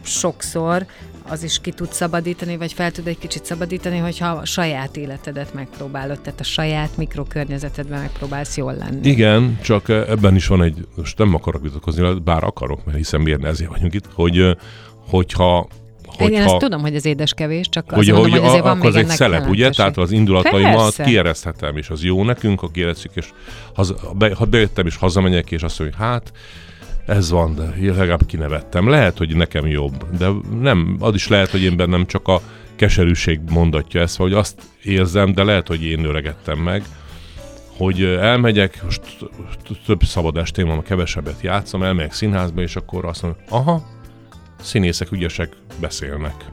sokszor 0.01 0.86
az 1.27 1.43
is 1.43 1.60
ki 1.62 1.71
tud 1.71 1.91
szabadítani, 1.91 2.57
vagy 2.57 2.73
fel 2.73 2.91
tud 2.91 3.07
egy 3.07 3.17
kicsit 3.17 3.45
szabadítani, 3.45 3.97
hogyha 3.97 4.27
a 4.27 4.45
saját 4.45 4.97
életedet 4.97 5.53
megpróbálod, 5.53 6.21
tehát 6.21 6.39
a 6.39 6.43
saját 6.43 6.97
mikrokörnyezetedben 6.97 7.99
megpróbálsz 7.99 8.57
jól 8.57 8.73
lenni. 8.73 9.10
Igen, 9.10 9.60
csak 9.62 9.89
ebben 9.89 10.36
is 10.36 10.47
van 10.47 10.63
egy, 10.63 10.88
most 10.95 11.17
nem 11.17 11.36
akarok 11.36 11.62
vitatkozni, 11.62 12.19
bár 12.23 12.43
akarok, 12.43 12.86
mert 12.86 12.97
hiszen 12.97 13.21
miért 13.21 13.43
ezért 13.43 13.69
vagyunk 13.69 13.93
itt, 13.93 14.07
hogy 14.13 14.57
hogyha 15.10 15.67
Hogyha, 16.21 16.41
Én 16.41 16.47
ezt 16.47 16.57
tudom, 16.57 16.81
hogy 16.81 16.95
az 16.95 17.05
édes 17.05 17.34
kevés, 17.34 17.69
csak 17.69 17.89
hogy, 17.89 17.99
azt 17.99 18.07
mondom, 18.07 18.31
hogy, 18.31 18.39
hogy 18.39 18.49
azért 18.49 18.63
van 18.63 18.77
akkor 18.77 18.91
még 18.91 19.03
egy 19.03 19.10
szelep, 19.10 19.49
ugye? 19.49 19.69
Tehát 19.69 19.97
az 19.97 20.12
indulataimat 20.12 20.95
kiereszthetem, 21.03 21.77
és 21.77 21.89
az 21.89 22.03
jó 22.03 22.23
nekünk, 22.23 22.60
ha 22.60 22.67
kieresszük, 22.71 23.12
és 23.13 23.25
haza, 23.73 23.95
be, 24.17 24.36
ha 24.36 24.45
bejöttem, 24.45 24.86
és 24.86 24.95
hazamegyek, 24.95 25.51
és 25.51 25.62
azt 25.62 25.79
mondjuk, 25.79 26.01
hát 26.01 26.31
ez 27.05 27.29
van, 27.29 27.55
de 27.55 27.93
legalább 27.93 28.25
kinevettem. 28.25 28.89
Lehet, 28.89 29.17
hogy 29.17 29.36
nekem 29.36 29.67
jobb, 29.67 30.17
de 30.17 30.27
nem, 30.60 30.95
az 30.99 31.15
is 31.15 31.27
lehet, 31.27 31.49
hogy 31.49 31.62
én 31.62 31.75
bennem 31.75 32.05
csak 32.05 32.27
a 32.27 32.41
keserűség 32.75 33.39
mondatja 33.49 34.01
ezt, 34.01 34.15
vagy 34.15 34.34
azt 34.34 34.62
érzem, 34.84 35.34
de 35.34 35.43
lehet, 35.43 35.67
hogy 35.67 35.84
én 35.84 36.05
öregettem 36.05 36.57
meg, 36.57 36.84
hogy 37.77 38.03
elmegyek, 38.03 38.84
most 38.84 39.01
több 39.86 40.03
szabad 40.03 40.38
estén 40.38 40.67
van, 40.67 40.84
kevesebbet 40.84 41.41
játszom, 41.41 41.84
elmegyek 41.84 42.13
színházba, 42.13 42.62
és 42.62 42.75
akkor 42.75 43.05
azt 43.05 43.21
mondom, 43.21 43.41
aha, 43.49 43.84
színészek 44.62 45.12
ügyesek 45.12 45.53
beszélnek. 45.79 46.45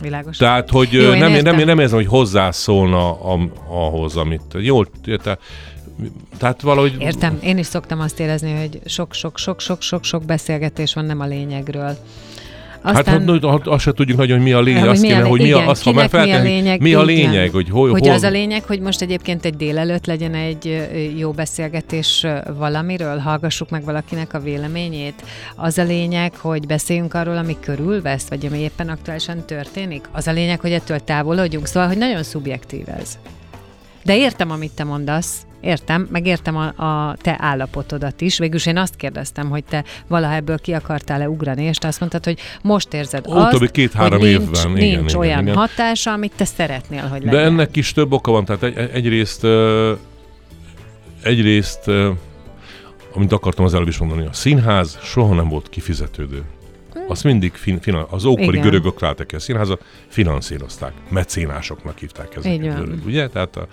Világos. 0.00 0.36
Tehát, 0.36 0.70
hogy 0.70 0.92
Jó, 0.92 1.12
nem, 1.12 1.32
nem, 1.32 1.56
nem 1.56 1.78
érzem, 1.78 1.96
hogy 1.96 2.06
hozzászólna 2.06 3.20
a, 3.20 3.48
ahhoz, 3.68 4.16
amit 4.16 4.42
jól, 4.52 4.88
te, 5.22 5.38
tehát 6.38 6.60
valahogy... 6.60 6.96
Értem, 6.98 7.38
én 7.42 7.58
is 7.58 7.66
szoktam 7.66 8.00
azt 8.00 8.20
érezni, 8.20 8.52
hogy 8.52 8.80
sok-sok-sok-sok-sok-sok 8.84 10.24
beszélgetés 10.24 10.94
van 10.94 11.04
nem 11.04 11.20
a 11.20 11.26
lényegről. 11.26 11.96
Aztán, 12.86 13.28
hát, 13.28 13.44
hát 13.44 13.66
azt 13.66 13.82
se 13.82 13.92
tudjuk 13.92 14.18
nagyon, 14.18 14.36
hogy 14.36 14.46
mi 14.46 14.52
a 14.52 14.60
lényeg. 14.60 14.88
Azt 14.88 15.02
kéne, 15.02 15.22
hogy 15.22 15.40
mi 15.40 15.52
a, 15.52 15.68
azt, 15.68 15.82
ha 15.82 15.92
már 15.92 16.12
mi 16.12 16.32
a 16.32 16.42
lényeg, 16.42 16.80
mi 16.80 16.94
a 16.94 17.02
lényeg 17.02 17.50
hogy, 17.50 17.70
hol, 17.70 17.90
hogy 17.90 18.00
hol... 18.00 18.10
az 18.10 18.22
a 18.22 18.30
lényeg, 18.30 18.64
hogy 18.64 18.80
most 18.80 19.02
egyébként 19.02 19.44
egy 19.44 19.56
délelőtt 19.56 20.06
legyen 20.06 20.34
egy 20.34 20.88
jó 21.16 21.30
beszélgetés 21.30 22.26
valamiről, 22.58 23.18
hallgassuk 23.18 23.70
meg 23.70 23.84
valakinek 23.84 24.34
a 24.34 24.40
véleményét. 24.40 25.22
Az 25.56 25.78
a 25.78 25.82
lényeg, 25.84 26.34
hogy 26.36 26.66
beszéljünk 26.66 27.14
arról, 27.14 27.36
ami 27.36 27.56
körülvesz, 27.60 28.28
vagy 28.28 28.46
ami 28.46 28.58
éppen 28.58 28.88
aktuálisan 28.88 29.44
történik. 29.46 30.08
Az 30.12 30.26
a 30.26 30.32
lényeg, 30.32 30.60
hogy 30.60 30.72
ettől 30.72 30.98
távolodjunk. 30.98 31.66
Szóval, 31.66 31.88
hogy 31.88 31.98
nagyon 31.98 32.22
szubjektív 32.22 32.88
ez. 33.00 33.18
De 34.04 34.16
értem, 34.16 34.50
amit 34.50 34.72
te 34.74 34.84
mondasz, 34.84 35.45
Értem, 35.60 36.08
meg 36.10 36.26
értem 36.26 36.56
a, 36.56 36.66
a 36.84 37.16
te 37.20 37.36
állapotodat 37.38 38.20
is. 38.20 38.38
Végülis 38.38 38.66
én 38.66 38.76
azt 38.76 38.96
kérdeztem, 38.96 39.48
hogy 39.48 39.64
te 39.64 39.84
valaha 40.06 40.34
ebből 40.34 40.58
ki 40.58 40.72
akartál-e 40.72 41.28
ugrani, 41.28 41.62
és 41.62 41.76
te 41.76 41.88
azt 41.88 42.00
mondtad, 42.00 42.24
hogy 42.24 42.38
most 42.62 42.94
érzed 42.94 43.24
azt, 43.28 43.70
két-három 43.70 44.18
hogy 44.18 44.28
évben, 44.28 44.70
nincs, 44.70 44.82
igen, 44.82 44.98
nincs 44.98 45.10
igen, 45.10 45.20
olyan 45.20 45.42
igen. 45.42 45.56
hatása, 45.56 46.12
amit 46.12 46.32
te 46.36 46.44
szeretnél, 46.44 47.02
hogy 47.02 47.24
legyen. 47.24 47.40
De 47.40 47.40
ennek 47.40 47.76
is 47.76 47.92
több 47.92 48.12
oka 48.12 48.30
van. 48.30 48.44
Tehát 48.44 48.62
egy, 48.62 48.76
egyrészt, 48.92 49.46
egyrészt, 51.22 51.90
amit 53.14 53.32
akartam 53.32 53.64
az 53.64 53.74
előbb 53.74 53.88
is 53.88 53.98
mondani, 53.98 54.26
a 54.26 54.32
színház 54.32 54.98
soha 55.02 55.34
nem 55.34 55.48
volt 55.48 55.68
kifizetődő. 55.68 56.42
Azt 57.08 57.24
mindig 57.24 57.52
fin, 57.52 57.80
fin, 57.80 57.94
az 58.10 58.24
ókori 58.24 58.48
Igen. 58.48 58.62
görögök 58.62 59.00
látták 59.00 59.32
a 59.32 59.38
színházat, 59.38 59.84
finanszírozták. 60.08 60.92
Mecénásoknak 61.08 61.98
hívták 61.98 62.36
ezeket. 62.36 62.88
Ugye? 63.04 63.28
Tehát 63.28 63.56
a, 63.56 63.66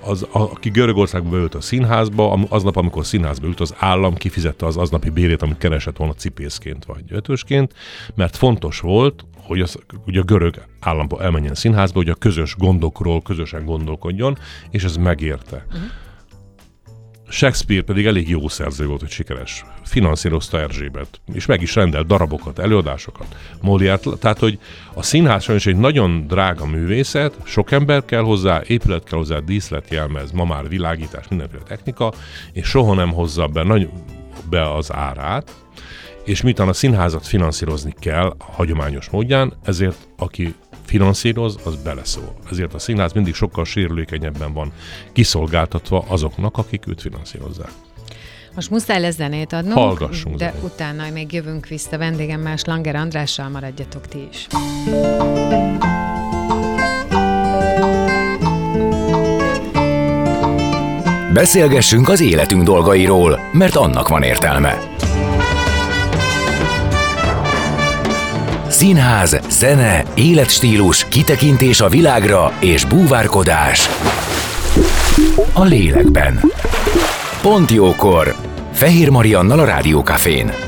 az, 0.00 0.22
a, 0.22 0.38
aki 0.38 0.70
Görögországba 0.70 1.30
beült 1.30 1.54
a 1.54 1.60
színházba, 1.60 2.32
aznap, 2.48 2.76
amikor 2.76 3.06
színházba 3.06 3.46
ült, 3.46 3.60
az 3.60 3.74
állam 3.78 4.14
kifizette 4.14 4.66
az 4.66 4.76
aznapi 4.76 5.10
bérét, 5.10 5.42
amit 5.42 5.58
keresett 5.58 5.96
volna 5.96 6.14
cipészként 6.14 6.84
vagy 6.84 7.04
ötösként, 7.08 7.74
mert 8.14 8.36
fontos 8.36 8.80
volt, 8.80 9.24
hogy 9.36 9.60
az, 9.60 9.78
ugye 10.06 10.20
a 10.20 10.24
görög 10.24 10.62
államba 10.80 11.22
elmenjen 11.22 11.54
színházba, 11.54 11.98
hogy 11.98 12.08
a 12.08 12.14
közös 12.14 12.54
gondokról 12.58 13.22
közösen 13.22 13.64
gondolkodjon, 13.64 14.38
és 14.70 14.84
ez 14.84 14.96
megérte. 14.96 15.66
Uh-huh. 15.66 15.90
Shakespeare 17.28 17.82
pedig 17.82 18.06
elég 18.06 18.28
jó 18.28 18.48
szerző 18.48 18.86
volt, 18.86 19.00
hogy 19.00 19.10
sikeres. 19.10 19.64
Finanszírozta 19.84 20.60
Erzsébet, 20.60 21.20
és 21.32 21.46
meg 21.46 21.62
is 21.62 21.74
rendelt 21.74 22.06
darabokat, 22.06 22.58
előadásokat, 22.58 23.36
Moliert, 23.60 24.06
tehát 24.18 24.38
hogy 24.38 24.58
a 24.94 25.02
színház 25.02 25.42
sajnos 25.42 25.66
egy 25.66 25.76
nagyon 25.76 26.26
drága 26.26 26.66
művészet, 26.66 27.36
sok 27.44 27.70
ember 27.70 28.04
kell 28.04 28.22
hozzá, 28.22 28.62
épület 28.66 29.04
kell 29.04 29.18
hozzá, 29.18 29.38
díszlet 29.38 29.90
jelmez, 29.90 30.30
ma 30.30 30.44
már 30.44 30.68
világítás, 30.68 31.28
mindenféle 31.28 31.62
technika, 31.62 32.12
és 32.52 32.66
soha 32.66 32.94
nem 32.94 33.12
hozza 33.12 33.46
be, 33.46 33.62
nagy, 33.62 33.88
be 34.50 34.74
az 34.74 34.92
árát, 34.92 35.54
és 36.24 36.42
miután 36.42 36.68
a 36.68 36.72
színházat 36.72 37.26
finanszírozni 37.26 37.94
kell 37.98 38.34
hagyományos 38.38 39.08
módján, 39.08 39.52
ezért 39.64 40.08
aki 40.16 40.54
finanszíroz, 40.86 41.58
az 41.64 41.76
beleszól. 41.76 42.34
Ezért 42.50 42.74
a 42.74 42.78
színház 42.78 43.12
mindig 43.12 43.34
sokkal 43.34 43.64
sérülékenyebben 43.64 44.52
van 44.52 44.72
kiszolgáltatva 45.12 46.04
azoknak, 46.08 46.58
akik 46.58 46.86
őt 46.86 47.00
finanszírozzák. 47.00 47.70
Most 48.54 48.70
muszáj 48.70 49.00
lesz 49.00 49.14
zenét 49.14 49.52
adnunk, 49.52 49.76
Hallgassunk 49.76 50.36
de 50.36 50.50
zenét. 50.50 50.72
utána 50.72 51.10
még 51.10 51.32
jövünk 51.32 51.66
vissza 51.66 51.98
vendégemmel, 51.98 52.56
Langer 52.64 52.96
Andrással, 52.96 53.48
maradjatok 53.48 54.06
ti 54.06 54.28
is. 54.30 54.46
Beszélgessünk 61.32 62.08
az 62.08 62.20
életünk 62.20 62.62
dolgairól, 62.62 63.40
mert 63.52 63.76
annak 63.76 64.08
van 64.08 64.22
értelme. 64.22 64.78
Színház, 68.68 69.38
zene, 69.56 70.04
életstílus, 70.14 71.04
kitekintés 71.08 71.80
a 71.80 71.88
világra 71.88 72.52
és 72.60 72.84
búvárkodás. 72.84 73.88
A 75.52 75.64
lélekben. 75.64 76.40
Pont 77.42 77.70
jókor. 77.70 78.34
Fehér 78.72 79.10
Mariannal 79.10 79.58
a 79.58 79.64
Rádiókafén. 79.64 80.65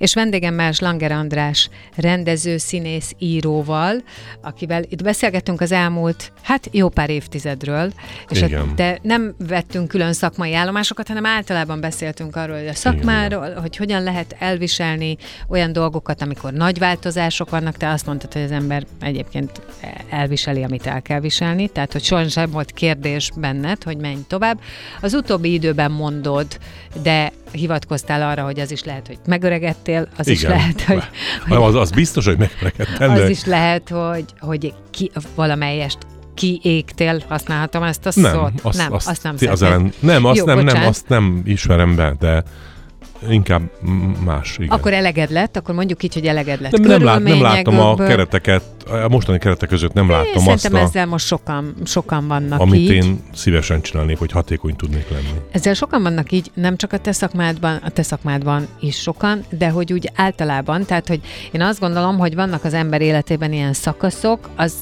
És 0.00 0.14
vendégemmel 0.14 0.72
Langer 0.78 1.12
András 1.12 1.68
rendező, 1.96 2.56
színész, 2.56 3.12
íróval, 3.18 4.02
akivel 4.42 4.82
itt 4.88 5.02
beszélgettünk 5.02 5.60
az 5.60 5.72
elmúlt, 5.72 6.32
hát 6.42 6.68
jó 6.72 6.88
pár 6.88 7.10
évtizedről, 7.10 7.92
és 8.28 8.42
Igen. 8.42 8.66
Hát, 8.66 8.74
de 8.74 8.98
nem 9.02 9.34
vettünk 9.38 9.88
külön 9.88 10.12
szakmai 10.12 10.54
állomásokat, 10.54 11.08
hanem 11.08 11.26
általában 11.26 11.80
beszéltünk 11.80 12.36
arról, 12.36 12.56
hogy 12.56 12.66
a 12.66 12.74
szakmáról, 12.74 13.46
Igen. 13.46 13.60
hogy 13.60 13.76
hogyan 13.76 14.02
lehet 14.02 14.36
elviselni 14.38 15.16
olyan 15.48 15.72
dolgokat, 15.72 16.22
amikor 16.22 16.52
nagy 16.52 16.78
változások 16.78 17.50
vannak, 17.50 17.76
te 17.76 17.88
azt 17.88 18.06
mondtad, 18.06 18.32
hogy 18.32 18.42
az 18.42 18.50
ember 18.50 18.86
egyébként 19.00 19.60
elviseli, 20.10 20.62
amit 20.62 20.86
el 20.86 21.02
kell 21.02 21.20
viselni, 21.20 21.68
tehát 21.68 21.92
hogy 21.92 22.02
sohasem 22.02 22.50
volt 22.50 22.72
kérdés 22.72 23.30
benned, 23.36 23.82
hogy 23.82 23.96
menj 23.96 24.18
tovább. 24.28 24.60
Az 25.00 25.14
utóbbi 25.14 25.52
időben 25.52 25.90
mondod, 25.90 26.46
de 27.02 27.32
hivatkoztál 27.52 28.22
arra, 28.22 28.44
hogy 28.44 28.60
az 28.60 28.70
is 28.70 28.84
lehet, 28.84 29.06
hogy 29.06 29.18
megöregedtél, 29.26 30.08
az 30.16 30.28
Igen. 30.28 30.40
is 30.40 30.48
lehet, 30.48 30.82
hogy... 30.82 31.02
hogy 31.48 31.56
az, 31.56 31.74
az 31.74 31.90
biztos, 31.90 32.24
hogy 32.24 32.38
megöregedtem. 32.38 33.10
Az 33.10 33.18
de... 33.18 33.30
is 33.30 33.44
lehet, 33.44 33.88
hogy, 33.88 34.24
hogy 34.38 34.74
ki, 34.90 35.10
valamelyest 35.34 35.98
kiégtél, 36.34 37.22
használhatom 37.28 37.82
ezt 37.82 38.06
a 38.06 38.10
nem, 38.14 38.32
szót? 38.32 38.52
Azt, 38.62 38.78
nem, 38.78 38.92
azt, 38.92 39.08
azt 39.08 39.22
nem 39.22 39.36
az 39.50 39.62
ellen, 39.62 39.92
Nem, 39.98 40.24
azt 40.24 40.38
Jó, 40.38 40.44
nem, 40.44 40.64
nem, 40.64 40.86
azt 40.86 41.08
nem 41.08 41.42
ismerem 41.44 41.96
be, 41.96 42.16
de 42.18 42.42
inkább 43.28 43.62
más, 44.24 44.56
igen. 44.58 44.68
Akkor 44.68 44.92
eleged 44.92 45.30
lett, 45.30 45.56
akkor 45.56 45.74
mondjuk 45.74 46.02
így, 46.02 46.14
hogy 46.14 46.26
eleged 46.26 46.60
lett. 46.60 46.70
Nem, 46.72 46.82
nem, 46.82 47.04
lát, 47.04 47.22
nem 47.22 47.40
látom 47.40 47.80
a 47.80 47.94
kereteket, 47.94 48.62
a 49.04 49.08
mostani 49.08 49.38
keretek 49.38 49.68
között 49.68 49.92
nem 49.92 50.10
én 50.10 50.16
azt 50.34 50.44
Szerintem 50.44 50.74
ezzel 50.74 51.06
most 51.06 51.26
sokan, 51.26 51.74
sokan 51.84 52.26
vannak 52.26 52.60
Amit 52.60 52.80
így. 52.80 52.90
én 52.90 53.20
szívesen 53.32 53.80
csinálnék, 53.80 54.18
hogy 54.18 54.32
hatékony 54.32 54.76
tudnék 54.76 55.10
lenni. 55.10 55.40
Ezzel 55.50 55.74
sokan 55.74 56.02
vannak 56.02 56.32
így, 56.32 56.50
nem 56.54 56.76
csak 56.76 56.92
a 56.92 56.98
te 56.98 57.12
szakmádban, 57.12 57.80
a 57.84 57.90
te 57.90 58.02
szakmádban 58.02 58.66
is 58.80 58.96
sokan, 59.00 59.44
de 59.50 59.68
hogy 59.68 59.92
úgy 59.92 60.10
általában, 60.14 60.84
tehát 60.84 61.08
hogy 61.08 61.20
én 61.50 61.62
azt 61.62 61.80
gondolom, 61.80 62.18
hogy 62.18 62.34
vannak 62.34 62.64
az 62.64 62.74
ember 62.74 63.00
életében 63.00 63.52
ilyen 63.52 63.72
szakaszok, 63.72 64.50
az 64.56 64.72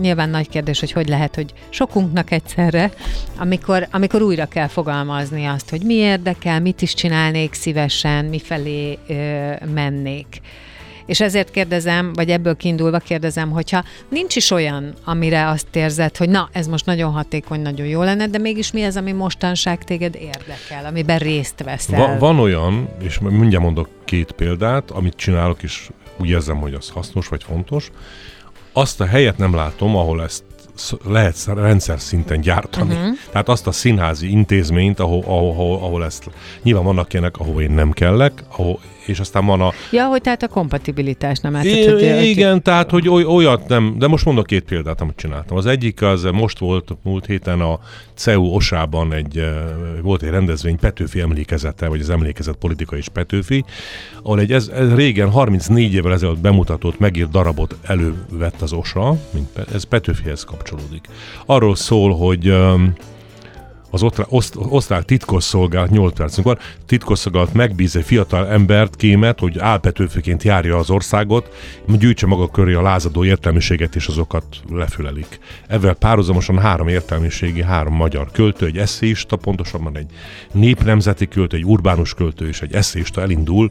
nyilván 0.00 0.28
nagy 0.28 0.48
kérdés, 0.48 0.80
hogy 0.80 0.92
hogy 0.92 1.08
lehet, 1.08 1.34
hogy 1.34 1.52
sokunknak 1.68 2.30
egyszerre, 2.30 2.90
amikor, 3.38 3.88
amikor 3.90 4.22
újra 4.22 4.46
kell 4.46 4.68
fogalmazni 4.68 5.44
azt, 5.44 5.70
hogy 5.70 5.82
mi 5.82 5.94
érdekel, 5.94 6.60
mit 6.60 6.82
is 6.82 6.94
csinálnék 6.94 7.54
szívesen, 7.54 8.24
mifelé 8.24 8.98
ö, 9.08 9.52
mennék. 9.74 10.40
És 11.06 11.20
ezért 11.20 11.50
kérdezem, 11.50 12.12
vagy 12.12 12.30
ebből 12.30 12.56
kiindulva 12.56 12.98
kérdezem, 12.98 13.50
hogyha 13.50 13.84
nincs 14.08 14.36
is 14.36 14.50
olyan, 14.50 14.94
amire 15.04 15.48
azt 15.48 15.76
érzed, 15.76 16.16
hogy 16.16 16.28
na, 16.28 16.48
ez 16.52 16.66
most 16.66 16.86
nagyon 16.86 17.12
hatékony, 17.12 17.60
nagyon 17.60 17.86
jó 17.86 18.02
lenne, 18.02 18.26
de 18.26 18.38
mégis 18.38 18.72
mi 18.72 18.84
az, 18.84 18.96
ami 18.96 19.12
mostanság 19.12 19.84
téged 19.84 20.14
érdekel, 20.14 20.84
amiben 20.84 21.18
részt 21.18 21.62
veszel? 21.62 21.98
Va- 21.98 22.18
van 22.18 22.38
olyan, 22.38 22.88
és 23.02 23.18
mindjárt 23.18 23.64
mondok 23.64 23.88
két 24.04 24.32
példát, 24.32 24.90
amit 24.90 25.16
csinálok, 25.16 25.62
és 25.62 25.90
úgy 26.16 26.28
érzem, 26.28 26.56
hogy 26.56 26.74
az 26.74 26.88
hasznos 26.88 27.28
vagy 27.28 27.42
fontos. 27.44 27.90
Azt 28.72 29.00
a 29.00 29.06
helyet 29.06 29.38
nem 29.38 29.54
látom, 29.54 29.96
ahol 29.96 30.22
ezt 30.22 30.44
lehet 31.04 31.44
rendszer 31.54 32.00
szinten 32.00 32.40
gyártani. 32.40 32.94
Uh-huh. 32.94 33.16
Tehát 33.30 33.48
azt 33.48 33.66
a 33.66 33.72
színházi 33.72 34.30
intézményt, 34.30 35.00
ahol, 35.00 35.22
ahol, 35.26 35.76
ahol 35.76 36.04
ezt 36.04 36.30
nyilván 36.62 36.84
vannak 36.84 37.12
ilyenek, 37.12 37.38
ahol 37.38 37.62
én 37.62 37.70
nem 37.70 37.90
kellek, 37.90 38.44
ahol 38.48 38.80
és 39.06 39.20
aztán 39.20 39.46
van 39.46 39.60
a... 39.60 39.72
Ja, 39.90 40.06
hogy 40.06 40.20
tehát 40.20 40.42
a 40.42 40.48
kompatibilitás 40.48 41.38
nem 41.38 41.54
hát, 41.54 41.64
I- 41.64 41.86
hogy, 41.90 42.02
Igen, 42.22 42.52
hogy... 42.52 42.62
tehát, 42.62 42.90
hogy 42.90 43.08
oly, 43.08 43.24
olyat 43.24 43.68
nem, 43.68 43.94
de 43.98 44.06
most 44.06 44.24
mondok 44.24 44.46
két 44.46 44.64
példát, 44.64 45.00
amit 45.00 45.16
csináltam. 45.16 45.56
Az 45.56 45.66
egyik 45.66 46.02
az 46.02 46.22
most 46.22 46.58
volt 46.58 46.96
múlt 47.02 47.26
héten 47.26 47.60
a 47.60 47.78
CEU 48.14 48.54
Osában 48.54 49.12
egy, 49.12 49.44
volt 50.02 50.22
egy 50.22 50.30
rendezvény 50.30 50.78
Petőfi 50.78 51.20
emlékezete, 51.20 51.88
vagy 51.88 52.00
az 52.00 52.10
emlékezet 52.10 52.56
politika 52.56 52.96
és 52.96 53.08
Petőfi, 53.08 53.64
ahol 54.22 54.40
egy 54.40 54.52
ez, 54.52 54.68
ez 54.68 54.94
régen, 54.94 55.30
34 55.30 55.94
évvel 55.94 56.12
ezelőtt 56.12 56.40
bemutatott, 56.40 56.98
megírt 56.98 57.30
darabot 57.30 57.76
elővett 57.82 58.60
az 58.60 58.72
OSA, 58.72 59.16
mint, 59.30 59.58
ez 59.74 59.84
Petőfihez 59.84 60.44
kapcsolódik. 60.44 61.04
Arról 61.46 61.76
szól, 61.76 62.16
hogy 62.16 62.54
az 63.92 64.02
oszt, 64.28 64.54
osztrák 64.56 65.04
titkosszolgálat, 65.04 65.90
8 65.90 66.14
percünk 66.14 66.46
van, 66.46 66.58
titkosszolgálat 66.86 67.52
megbíz 67.52 67.96
egy 67.96 68.04
fiatal 68.04 68.48
embert, 68.48 68.96
kémet, 68.96 69.40
hogy 69.40 69.58
álpetőfőként 69.58 70.42
járja 70.42 70.76
az 70.76 70.90
országot, 70.90 71.54
gyűjtse 71.86 72.26
maga 72.26 72.48
köré 72.48 72.72
a 72.72 72.82
lázadó 72.82 73.24
értelmiséget, 73.24 73.94
és 73.94 74.06
azokat 74.06 74.44
lefülelik. 74.70 75.38
Ezzel 75.66 75.94
párhuzamosan 75.94 76.58
három 76.58 76.88
értelmiségi, 76.88 77.62
három 77.62 77.94
magyar 77.94 78.30
költő, 78.30 78.66
egy 78.66 78.78
eszéista, 78.78 79.36
pontosabban 79.36 79.96
egy 79.96 80.10
népnemzeti 80.52 81.28
költő, 81.28 81.56
egy 81.56 81.64
urbánus 81.64 82.14
költő 82.14 82.48
és 82.48 82.62
egy 82.62 82.74
eszéista 82.74 83.20
elindul, 83.20 83.70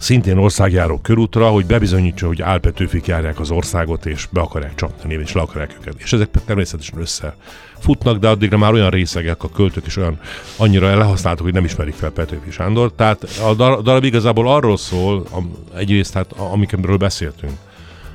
szintén 0.00 0.36
országjáró 0.36 0.98
körútra, 0.98 1.48
hogy 1.48 1.66
bebizonyítsa, 1.66 2.26
hogy 2.26 2.42
álpetőfik 2.42 3.06
járják 3.06 3.40
az 3.40 3.50
országot, 3.50 4.06
és 4.06 4.28
be 4.30 4.40
akarják 4.40 4.74
csapni, 4.74 5.14
és 5.14 5.32
le 5.32 5.40
akarják 5.40 5.76
őket. 5.80 5.94
És 5.98 6.12
ezek 6.12 6.28
természetesen 6.46 7.00
össze 7.00 7.36
futnak, 7.78 8.18
de 8.18 8.28
addigra 8.28 8.58
már 8.58 8.72
olyan 8.72 8.90
részegek 8.90 9.42
a 9.42 9.48
költők 9.48 9.86
is 9.86 9.96
olyan 9.96 10.18
annyira 10.56 10.96
lehasználtak, 10.96 11.44
hogy 11.44 11.52
nem 11.52 11.64
ismerik 11.64 11.94
fel 11.94 12.10
Petőfi 12.10 12.50
Sándor. 12.50 12.92
Tehát 12.92 13.22
a 13.22 13.54
darab 13.54 14.04
igazából 14.04 14.48
arról 14.48 14.76
szól, 14.76 15.26
egyrészt 15.74 16.12
hát 16.12 16.32
amikről 16.32 16.96
beszéltünk, 16.96 17.52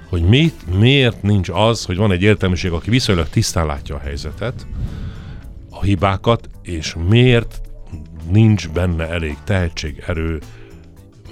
hogy 0.10 0.22
mit, 0.22 0.78
miért 0.78 1.22
nincs 1.22 1.50
az, 1.50 1.86
hogy 1.86 1.98
van 1.98 2.12
egy 2.12 2.22
értelmiség, 2.22 2.72
aki 2.72 2.90
viszonylag 2.90 3.30
tisztán 3.30 3.66
látja 3.66 3.96
a 3.96 4.00
helyzetet, 4.00 4.68
a 5.70 5.84
hibákat, 5.84 6.50
és 6.62 6.96
miért 7.08 7.62
nincs 8.32 8.70
benne 8.70 9.10
elég 9.10 9.38
tehetség, 9.44 10.04
erő, 10.08 10.40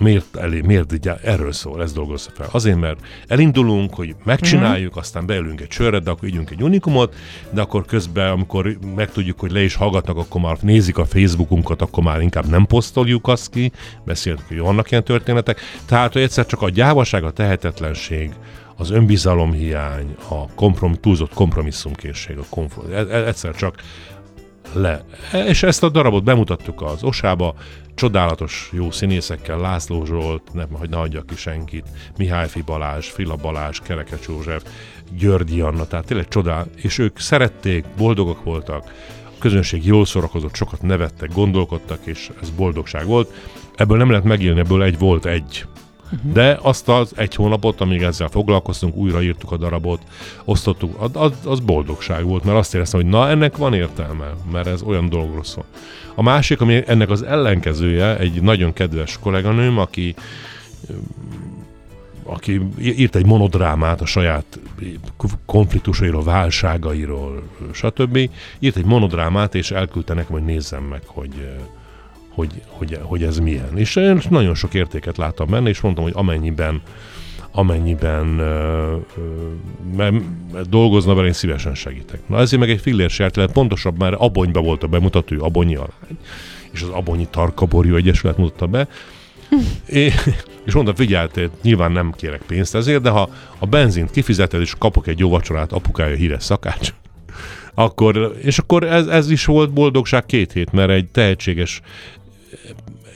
miért, 0.04 0.36
elé, 0.36 0.62
miért 0.62 0.94
így 0.94 1.10
erről 1.24 1.52
szól, 1.52 1.82
ez 1.82 1.94
dolgozza 1.94 2.30
fel. 2.34 2.48
Azért, 2.52 2.80
mert 2.80 3.00
elindulunk, 3.28 3.94
hogy 3.94 4.16
megcsináljuk, 4.24 4.88
uh-huh. 4.88 5.04
aztán 5.04 5.26
beülünk 5.26 5.62
egy 5.62 5.72
sörre, 5.72 6.00
de 6.00 6.10
akkor 6.10 6.28
ígyunk 6.28 6.50
egy 6.50 6.64
unikumot, 6.64 7.16
de 7.50 7.62
akkor 7.62 7.86
közben, 7.86 8.32
amikor 8.32 8.78
megtudjuk, 8.96 9.40
hogy 9.40 9.52
le 9.52 9.64
is 9.64 9.76
hallgatnak, 9.76 10.18
akkor 10.18 10.42
már 10.42 10.58
nézik 10.62 10.98
a 10.98 11.06
Facebookunkat, 11.06 11.82
akkor 11.82 12.04
már 12.04 12.22
inkább 12.22 12.50
nem 12.50 12.66
posztoljuk 12.66 13.28
azt 13.28 13.50
ki, 13.50 13.72
beszéltük, 14.06 14.48
hogy 14.48 14.60
vannak 14.60 14.92
ilyen 14.92 15.04
történetek. 15.04 15.60
Tehát, 15.86 16.14
hogy 16.14 16.22
egyszer 16.22 16.46
csak 16.46 16.62
a 16.62 16.70
gyávaság, 16.70 17.24
a 17.24 17.32
tehetetlenség, 17.32 18.32
az 18.76 18.92
önbizalomhiány, 18.92 20.16
a 20.30 20.54
komprom, 20.56 20.94
túlzott 20.94 21.34
kompromisszumkészség, 21.34 22.38
a 22.38 22.44
komfort, 22.50 22.92
e, 22.92 22.98
e, 22.98 23.26
egyszer 23.26 23.56
csak 23.56 23.76
le. 24.74 25.04
És 25.48 25.64
ezt 25.64 25.84
a 25.84 25.90
darabot 25.90 26.24
bemutattuk 26.24 26.82
az 26.82 27.04
Osába, 27.04 27.56
csodálatos 27.96 28.70
jó 28.72 28.92
színészekkel, 28.92 29.60
László 29.60 30.06
Zsolt, 30.06 30.54
nem, 30.54 30.68
hogy 30.72 30.90
ne 30.90 31.22
ki 31.28 31.36
senkit, 31.36 31.88
Mihályfi 32.18 32.62
Balázs, 32.62 33.08
Fila 33.08 33.36
Balázs, 33.36 33.80
Kerekes 33.80 34.28
József, 34.28 34.64
Györgyi 35.18 35.62
Anna, 35.62 35.88
tehát 35.88 36.06
tényleg 36.06 36.28
csodál, 36.28 36.68
és 36.76 36.98
ők 36.98 37.20
szerették, 37.20 37.86
boldogok 37.98 38.44
voltak, 38.44 38.92
a 39.26 39.40
közönség 39.40 39.86
jól 39.86 40.06
szórakozott, 40.06 40.56
sokat 40.56 40.82
nevettek, 40.82 41.34
gondolkodtak, 41.34 42.00
és 42.06 42.30
ez 42.42 42.50
boldogság 42.50 43.06
volt. 43.06 43.34
Ebből 43.76 43.98
nem 43.98 44.10
lehet 44.10 44.26
megélni, 44.26 44.60
ebből 44.60 44.84
egy 44.84 44.98
volt 44.98 45.26
egy. 45.26 45.66
De 46.34 46.60
azt 46.62 46.90
az 46.90 47.14
egy 47.16 47.36
hónapot, 47.36 47.82
amíg 47.82 48.02
ezzel 48.02 48.28
foglalkoztunk, 48.28 48.96
újraírtuk 48.96 49.52
a 49.52 49.58
darabot, 49.58 50.02
osztottuk, 50.46 51.10
az, 51.14 51.32
az 51.46 51.60
boldogság 51.60 52.26
volt, 52.26 52.44
mert 52.44 52.58
azt 52.58 52.76
éreztem, 52.76 53.02
hogy 53.02 53.10
na, 53.10 53.30
ennek 53.30 53.58
van 53.58 53.74
értelme, 53.74 54.34
mert 54.52 54.68
ez 54.68 54.82
olyan 54.82 55.10
dologról 55.10 55.44
szól. 55.44 55.66
A 56.16 56.22
másik, 56.22 56.62
ami 56.62 56.84
ennek 56.88 57.10
az 57.10 57.22
ellenkezője, 57.22 58.18
egy 58.18 58.42
nagyon 58.42 58.74
kedves 58.74 59.18
kolléganőm, 59.22 59.78
aki 59.78 60.16
aki 62.26 62.62
írt 62.80 63.16
egy 63.16 63.26
monodrámát 63.26 64.02
a 64.02 64.06
saját 64.06 64.60
konfliktusairól, 65.46 66.24
válságairól, 66.24 67.44
stb. 67.72 68.30
Írt 68.60 68.76
egy 68.76 68.86
monodrámát, 68.86 69.56
és 69.56 69.72
elküldte 69.72 70.14
nekem, 70.14 70.32
hogy 70.32 70.46
nézzem 70.46 70.84
meg, 70.84 71.02
hogy, 71.06 71.50
hogy, 72.34 72.62
hogy, 72.66 73.00
hogy 73.02 73.24
ez 73.24 73.38
milyen. 73.38 73.78
És 73.78 73.96
én 73.96 74.22
nagyon 74.30 74.56
sok 74.56 74.74
értéket 74.74 75.18
láttam 75.18 75.50
benne, 75.50 75.70
és 75.70 75.82
mondtam, 75.82 76.04
hogy 76.04 76.14
amennyiben 76.16 76.82
amennyiben 77.56 78.40
uh, 78.40 79.98
uh, 79.98 80.62
dolgozna 80.70 81.14
vele, 81.14 81.28
én 81.28 81.34
szívesen 81.34 81.76
segítek. 81.76 82.20
Na 82.28 82.40
ezért 82.40 82.62
meg 82.62 82.70
egy 82.70 82.82
fillér 82.82 83.10
sertelen, 83.10 83.50
pontosabb 83.54 83.98
már 83.98 84.16
Abonyba 84.18 84.62
volt 84.62 84.84
a 84.84 84.88
bemutató, 84.88 85.44
Abonyi 85.44 85.76
alány, 85.76 86.18
és 86.72 86.82
az 86.82 86.90
Abonyi 86.90 87.28
Tarkaborjú 87.30 87.96
Egyesület 87.96 88.38
mutatta 88.38 88.68
be, 88.68 88.88
é, 89.86 90.12
és 90.66 90.74
mondta, 90.74 90.96
figyelj, 90.96 91.28
nyilván 91.62 91.92
nem 91.92 92.12
kérek 92.12 92.42
pénzt 92.42 92.76
ezért, 92.76 93.02
de 93.02 93.10
ha 93.10 93.30
a 93.58 93.66
benzint 93.66 94.12
kifizeted, 94.12 94.62
és 94.62 94.74
kapok 94.78 95.08
egy 95.08 95.20
jó 95.20 95.30
vacsorát, 95.30 95.72
apukája 95.72 96.16
híres 96.16 96.44
szakács, 96.44 96.94
akkor, 97.74 98.36
és 98.42 98.58
akkor 98.58 98.84
ez, 98.84 99.08
ez 99.08 99.30
is 99.30 99.46
volt 99.46 99.74
boldogság 99.74 100.26
két 100.26 100.52
hét, 100.52 100.72
mert 100.72 100.90
egy 100.90 101.08
tehetséges 101.08 101.82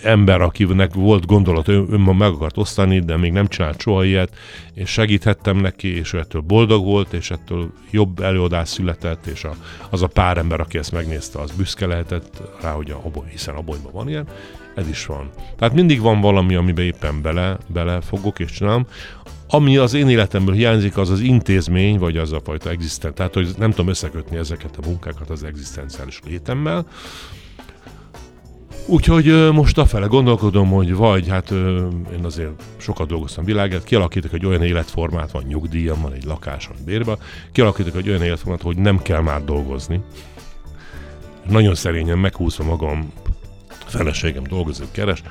ember, 0.04 0.42
akinek 0.42 0.94
volt 0.94 1.26
gondolat, 1.26 1.68
ön, 1.68 1.88
ön 1.92 2.00
meg 2.00 2.32
akart 2.32 2.58
osztani, 2.58 3.00
de 3.00 3.18
még 3.18 3.32
nem 3.32 3.48
csinált 3.48 3.82
soha 3.82 4.04
ilyet, 4.04 4.36
és 4.74 4.90
segíthettem 4.90 5.58
neki, 5.58 5.96
és 5.96 6.14
ő 6.14 6.20
ettől 6.20 6.42
boldog 6.42 6.86
volt, 6.86 7.14
és 7.14 7.32
ettől 7.32 7.72
jobb 7.92 8.20
előadás 8.20 8.70
született, 8.70 9.26
és 9.26 9.44
a, 9.44 9.56
az 9.90 10.02
a 10.02 10.08
pár 10.08 10.38
ember, 10.38 10.60
aki 10.60 10.78
ezt 10.78 10.92
megnézte, 10.92 11.40
az 11.40 11.52
büszke 11.52 11.86
lehetett 11.86 12.42
rá, 12.62 12.72
hogy 12.72 12.92
a 12.92 13.02
hiszen 13.30 13.56
abonyban 13.56 13.92
van 13.92 14.10
ilyen, 14.10 14.28
ez 14.76 14.88
is 14.88 15.06
van. 15.06 15.30
Tehát 15.58 15.74
mindig 15.74 16.02
van 16.02 16.22
valami, 16.22 16.56
amiben 16.56 16.86
éppen 16.86 17.22
bele, 17.22 17.58
bele 17.68 18.02
fogok 18.02 18.40
és 18.40 18.52
csinálom. 18.52 18.88
Ami 19.50 19.78
az 19.78 19.94
én 19.94 20.10
életemből 20.10 20.56
hiányzik, 20.56 20.98
az 20.98 21.10
az 21.10 21.20
intézmény, 21.20 21.98
vagy 21.98 22.18
az 22.18 22.32
a 22.32 22.42
fajta 22.44 22.70
egzisztens. 22.70 23.14
Tehát, 23.16 23.34
hogy 23.34 23.50
nem 23.58 23.70
tudom 23.70 23.88
összekötni 23.88 24.38
ezeket 24.38 24.78
a 24.78 24.88
munkákat 24.88 25.30
az 25.30 25.44
egzisztenciális 25.44 26.20
létemmel. 26.26 26.86
Úgyhogy 28.90 29.52
most 29.52 29.78
afele 29.78 30.06
gondolkodom, 30.06 30.70
hogy 30.70 30.96
vagy, 30.96 31.28
hát 31.28 31.52
én 32.14 32.24
azért 32.24 32.64
sokat 32.78 33.08
dolgoztam 33.08 33.46
világát, 33.46 33.84
kialakítok 33.84 34.34
egy 34.34 34.46
olyan 34.46 34.64
életformát, 34.64 35.32
van 35.32 35.44
nyugdíjam, 35.48 36.02
van 36.02 36.14
egy 36.14 36.24
lakásom 36.24 36.76
bérbe, 36.86 37.18
kialakítok 37.52 37.96
egy 37.96 38.10
olyan 38.10 38.22
életformát, 38.22 38.62
hogy 38.62 38.78
nem 38.78 39.02
kell 39.02 39.22
már 39.22 39.44
dolgozni. 39.44 40.02
Nagyon 41.50 41.76
szerényen 41.76 42.18
meghúzva 42.18 42.64
magam, 42.64 43.12
a 43.70 43.90
feleségem 43.90 44.44
dolgozik, 44.44 44.92
keres, 44.92 45.24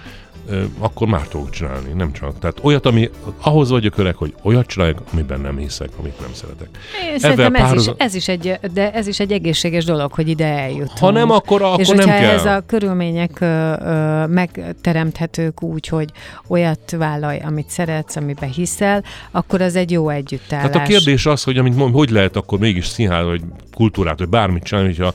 akkor 0.79 1.07
már 1.09 1.29
tudok 1.29 1.51
csinálni, 1.51 1.93
nem 1.93 2.13
csak. 2.13 2.39
Tehát 2.39 2.59
olyat, 2.63 2.87
ami 2.87 3.11
ahhoz 3.41 3.71
vagyok 3.71 3.99
öreg, 3.99 4.15
hogy 4.15 4.35
olyat 4.43 4.67
csináljak, 4.67 5.03
amiben 5.13 5.41
nem 5.41 5.57
hiszek, 5.57 5.89
amit 6.01 6.21
nem 6.21 6.31
szeretek. 6.33 6.69
Én 7.13 7.19
szerintem 7.19 7.55
ez, 7.55 7.73
is, 7.73 7.87
ez, 7.97 8.15
is 8.15 8.29
egy, 8.29 8.59
de 8.73 8.93
ez 8.93 9.07
is 9.07 9.21
egy 9.21 9.33
egészséges 9.33 9.85
dolog, 9.85 10.13
hogy 10.13 10.29
ide 10.29 10.47
eljutunk. 10.47 10.99
Ha 10.99 11.11
nem, 11.11 11.31
akkor, 11.31 11.63
akkor 11.63 11.81
És 11.81 11.89
nem 11.89 12.07
kell. 12.07 12.31
ez 12.31 12.45
a 12.45 12.63
körülmények 12.67 13.41
ö, 13.41 13.73
ö, 13.81 14.27
megteremthetők 14.27 15.63
úgy, 15.63 15.89
hogy 15.89 16.11
olyat 16.49 16.91
vállalj, 16.99 17.39
amit 17.39 17.69
szeretsz, 17.69 18.17
amiben 18.17 18.51
hiszel, 18.51 19.05
akkor 19.31 19.61
az 19.61 19.77
egy 19.77 19.91
jó 19.91 20.09
együttállás. 20.09 20.71
Tehát 20.71 20.87
a 20.87 20.91
kérdés 20.91 21.27
az, 21.27 21.43
hogy 21.43 21.59
amit 21.59 21.77
mond, 21.77 21.95
hogy 21.95 22.11
lehet 22.11 22.37
akkor 22.37 22.59
mégis 22.59 22.87
színház, 22.87 23.25
vagy 23.25 23.43
kultúrát, 23.75 24.19
vagy 24.19 24.29
bármit 24.29 24.63
csinálni, 24.63 24.95
hogyha 24.95 25.15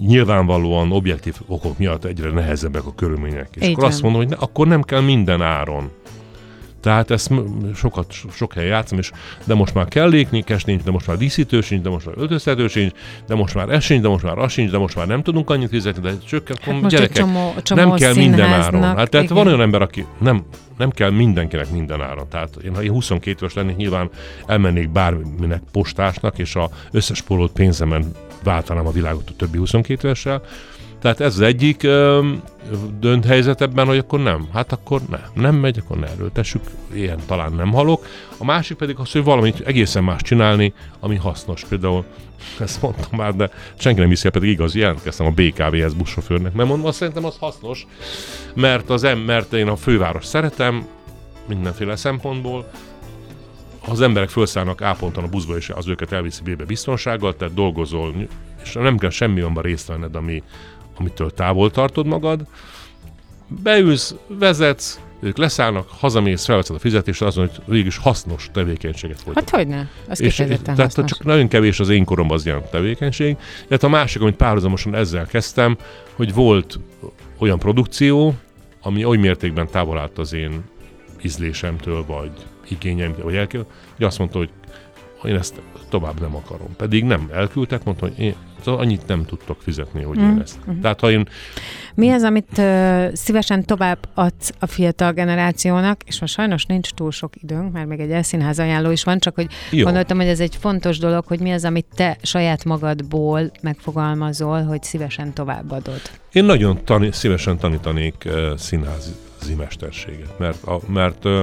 nyilvánvalóan 0.00 0.92
objektív 0.92 1.34
okok 1.46 1.78
miatt 1.78 2.04
egyre 2.04 2.30
nehezebbek 2.30 2.86
a 2.86 2.94
körülmények. 2.94 3.48
És 3.54 3.66
Így 3.66 3.72
akkor 3.72 3.84
azt 3.84 4.02
mondom, 4.02 4.20
hogy 4.20 4.30
ne, 4.30 4.36
akkor 4.36 4.66
nem 4.66 4.82
kell 4.82 5.00
minden 5.00 5.42
áron. 5.42 5.90
Tehát 6.82 7.10
ezt 7.10 7.30
sokat, 7.74 8.12
sok 8.32 8.52
helyen 8.52 8.68
játszom, 8.68 8.98
és 8.98 9.10
de 9.44 9.54
most 9.54 9.74
már 9.74 9.88
kelléknyékes 9.88 10.64
nincs, 10.64 10.82
de 10.82 10.90
most 10.90 11.06
már 11.06 11.16
díszítő 11.16 11.60
sincs, 11.60 11.82
de 11.82 11.88
most 11.88 12.06
már 12.06 12.14
öltöztető 12.18 12.68
sincs, 12.68 12.92
de 13.26 13.34
most 13.34 13.54
már 13.54 13.68
ez 13.68 13.84
sincs, 13.84 14.02
de 14.02 14.08
most 14.08 14.24
már 14.24 14.38
az 14.38 14.52
sincs, 14.52 14.70
de 14.70 14.78
most 14.78 14.96
már 14.96 15.06
nem 15.06 15.22
tudunk 15.22 15.50
annyit 15.50 15.68
fizetni, 15.68 16.02
de 16.02 16.18
csökken, 16.26 16.56
hát 16.60 16.80
most 16.80 16.94
gyerekek, 16.94 17.16
csomó, 17.16 17.54
csomó 17.62 17.80
nem 17.80 17.94
kell 17.94 18.14
minden 18.14 18.52
áron. 18.52 18.82
Hát, 18.82 19.10
tehát 19.10 19.24
igen. 19.24 19.36
van 19.36 19.46
olyan 19.46 19.60
ember, 19.60 19.82
aki 19.82 20.06
nem, 20.18 20.44
nem 20.78 20.90
kell 20.90 21.10
mindenkinek 21.10 21.70
minden 21.70 22.00
áron. 22.00 22.28
Tehát 22.28 22.56
én, 22.64 22.74
ha 22.74 22.82
én 22.82 22.90
22 22.90 23.36
éves 23.40 23.54
lennék, 23.54 23.76
nyilván 23.76 24.10
elmennék 24.46 24.90
bárminek 24.90 25.62
postásnak, 25.72 26.38
és 26.38 26.54
a 26.54 26.70
összes 26.90 27.22
pólót 27.22 27.52
pénzemen 27.52 28.12
váltanám 28.44 28.86
a 28.86 28.90
világot 28.90 29.28
a 29.28 29.36
többi 29.36 29.58
22 29.58 30.06
évessel, 30.06 30.42
tehát 31.02 31.20
ez 31.20 31.34
az 31.34 31.40
egyik 31.40 31.82
ö, 31.82 32.28
dönt 33.00 33.24
helyzet 33.24 33.60
ebben, 33.60 33.86
hogy 33.86 33.98
akkor 33.98 34.20
nem. 34.20 34.48
Hát 34.52 34.72
akkor 34.72 35.00
nem. 35.10 35.24
Nem 35.34 35.54
megy, 35.54 35.78
akkor 35.78 35.96
ne 35.98 36.06
erőltessük. 36.06 36.62
Ilyen 36.94 37.18
talán 37.26 37.52
nem 37.52 37.72
halok. 37.72 38.06
A 38.38 38.44
másik 38.44 38.76
pedig 38.76 38.96
az, 38.98 39.12
hogy 39.12 39.24
valamit 39.24 39.60
egészen 39.60 40.04
más 40.04 40.22
csinálni, 40.22 40.72
ami 41.00 41.16
hasznos. 41.16 41.64
Például 41.64 42.04
ezt 42.60 42.82
mondtam 42.82 43.18
már, 43.18 43.34
de 43.34 43.50
senki 43.74 44.00
nem 44.00 44.08
hiszi, 44.08 44.28
pedig 44.28 44.50
igaz, 44.50 44.74
jelentkeztem 44.74 45.26
a 45.26 45.30
BKV-hez 45.30 45.94
buszsofőrnek. 45.94 46.54
Nem 46.54 46.66
mondom, 46.66 46.86
azt 46.86 46.96
szerintem 46.96 47.24
az 47.24 47.36
hasznos, 47.38 47.86
mert, 48.54 48.90
az 48.90 49.04
em, 49.04 49.18
mert 49.18 49.52
én 49.52 49.68
a 49.68 49.76
főváros 49.76 50.24
szeretem, 50.24 50.86
mindenféle 51.48 51.96
szempontból, 51.96 52.70
az 53.92 54.00
emberek 54.00 54.28
felszállnak 54.28 54.80
A 54.80 54.96
ponton 54.98 55.24
a 55.24 55.28
buszba, 55.28 55.56
és 55.56 55.68
az 55.68 55.88
őket 55.88 56.12
elviszi 56.12 56.42
B-be 56.42 56.64
biztonsággal, 56.64 57.36
tehát 57.36 57.54
dolgozol, 57.54 58.14
és 58.62 58.72
nem 58.72 58.98
kell 58.98 59.10
semmi 59.10 59.40
olyanban 59.40 59.62
részt 59.62 59.86
venned, 59.86 60.14
ami, 60.14 60.42
amitől 60.98 61.30
távol 61.30 61.70
tartod 61.70 62.06
magad, 62.06 62.46
beülsz, 63.62 64.14
vezetsz, 64.26 65.00
ők 65.20 65.36
leszállnak, 65.36 65.88
hazamész, 65.88 66.44
felveszed 66.44 66.76
a 66.76 66.78
fizetést, 66.78 67.22
azon, 67.22 67.46
hogy 67.46 67.60
végig 67.66 67.92
hasznos 68.00 68.48
tevékenységet 68.52 69.20
folytat. 69.20 69.50
Hát 69.50 69.54
hogy 69.56 69.68
ne? 69.68 69.86
Az 70.08 70.20
és, 70.20 70.36
tehát 70.36 70.80
hasznos. 70.80 71.10
csak 71.10 71.24
nagyon 71.24 71.48
kevés 71.48 71.80
az 71.80 71.88
én 71.88 72.04
koromban 72.04 72.36
az 72.36 72.46
ilyen 72.46 72.62
tevékenység. 72.70 73.36
Tehát 73.66 73.82
a 73.82 73.88
másik, 73.88 74.22
amit 74.22 74.36
párhuzamosan 74.36 74.94
ezzel 74.94 75.26
kezdtem, 75.26 75.76
hogy 76.14 76.34
volt 76.34 76.78
olyan 77.38 77.58
produkció, 77.58 78.34
ami 78.82 79.04
oly 79.04 79.16
mértékben 79.16 79.68
távol 79.70 79.98
állt 79.98 80.18
az 80.18 80.32
én 80.32 80.62
ízlésemtől, 81.22 82.04
vagy 82.06 82.30
igényeimtől, 82.72 83.24
vagy 83.24 83.36
elkül, 83.36 83.66
hogy 83.96 84.06
azt 84.06 84.18
mondta, 84.18 84.38
hogy 84.38 84.50
én 85.24 85.34
ezt 85.34 85.62
tovább 85.88 86.20
nem 86.20 86.36
akarom. 86.36 86.76
Pedig 86.76 87.04
nem 87.04 87.30
elküldtek, 87.32 87.84
mondta, 87.84 88.06
hogy 88.06 88.18
én 88.18 88.34
szóval 88.64 88.80
annyit 88.80 89.06
nem 89.06 89.24
tudtok 89.24 89.62
fizetni, 89.62 90.02
hogy 90.02 90.18
mm. 90.18 90.30
én 90.30 90.40
ezt. 90.40 90.58
Mm. 90.70 90.80
Tehát 90.80 91.00
ha 91.00 91.10
én... 91.10 91.28
Mi 91.94 92.10
az, 92.10 92.22
amit 92.22 92.58
uh, 92.58 93.12
szívesen 93.12 93.64
tovább 93.64 93.98
adsz 94.14 94.52
a 94.58 94.66
fiatal 94.66 95.12
generációnak, 95.12 96.00
és 96.06 96.20
most 96.20 96.34
sajnos 96.34 96.64
nincs 96.64 96.90
túl 96.90 97.10
sok 97.10 97.42
időnk, 97.42 97.72
mert 97.72 97.86
még 97.86 98.00
egy 98.00 98.10
elszínház 98.10 98.58
ajánló 98.58 98.90
is 98.90 99.04
van, 99.04 99.18
csak 99.18 99.34
hogy 99.34 99.46
Jó. 99.70 99.84
gondoltam, 99.84 100.16
hogy 100.16 100.26
ez 100.26 100.40
egy 100.40 100.56
fontos 100.56 100.98
dolog, 100.98 101.26
hogy 101.26 101.40
mi 101.40 101.52
az, 101.52 101.64
amit 101.64 101.86
te 101.94 102.16
saját 102.22 102.64
magadból 102.64 103.50
megfogalmazol, 103.62 104.62
hogy 104.62 104.82
szívesen 104.82 105.32
továbbadod. 105.32 106.00
Én 106.32 106.44
nagyon 106.44 106.84
tani, 106.84 107.12
szívesen 107.12 107.58
tanítanék 107.58 108.14
uh, 108.26 108.56
színházi 108.56 109.54
mesterséget, 109.56 110.38
mert, 110.38 110.62
a, 110.62 110.80
mert 110.86 111.24
uh, 111.24 111.42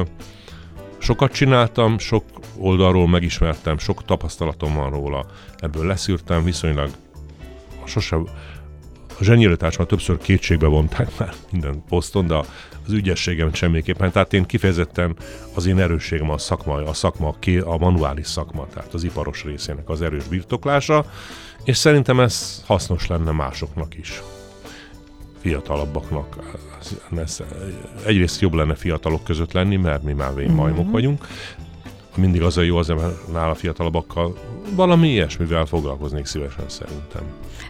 sokat 0.99 1.31
csináltam, 1.31 1.97
sok 1.97 2.23
oldalról 2.57 3.07
megismertem, 3.07 3.77
sok 3.77 4.05
tapasztalatom 4.05 4.73
van 4.73 4.89
róla, 4.89 5.25
ebből 5.57 5.85
leszűrtem, 5.85 6.43
viszonylag 6.43 6.89
sose 7.85 8.15
a 9.19 9.23
zsenialitásomat 9.23 9.87
többször 9.87 10.17
kétségbe 10.17 10.67
vonták 10.67 11.17
már 11.17 11.33
minden 11.51 11.83
poszton, 11.89 12.27
de 12.27 12.35
az 12.85 12.91
ügyességem 12.91 13.53
semmiképpen. 13.53 14.11
Tehát 14.11 14.33
én 14.33 14.45
kifejezetten 14.45 15.15
az 15.55 15.65
én 15.65 15.79
erősségem 15.79 16.29
a 16.29 16.37
szakma, 16.37 16.73
a 16.73 16.93
szakma, 16.93 17.35
a 17.63 17.77
manuális 17.77 18.27
szakma, 18.27 18.67
tehát 18.73 18.93
az 18.93 19.03
iparos 19.03 19.43
részének 19.43 19.89
az 19.89 20.01
erős 20.01 20.23
birtoklása, 20.23 21.05
és 21.63 21.77
szerintem 21.77 22.19
ez 22.19 22.63
hasznos 22.65 23.07
lenne 23.07 23.31
másoknak 23.31 23.97
is 23.97 24.21
fiatalabbaknak. 25.39 26.37
Ez, 27.17 27.43
egyrészt 28.05 28.41
jobb 28.41 28.53
lenne 28.53 28.75
fiatalok 28.75 29.23
között 29.23 29.51
lenni, 29.51 29.75
mert 29.75 30.03
mi 30.03 30.13
már 30.13 30.35
vén 30.35 30.51
majmok 30.51 30.83
mm-hmm. 30.83 30.91
vagyunk. 30.91 31.27
Mindig 32.15 32.41
az 32.41 32.57
a 32.57 32.61
jó 32.61 32.77
az 32.77 32.93
nála 33.31 33.55
fiatalabbakkal, 33.55 34.37
valami 34.75 35.07
ilyesmivel 35.07 35.65
foglalkoznék 35.65 36.25
szívesen 36.25 36.65
szerintem. 36.67 37.21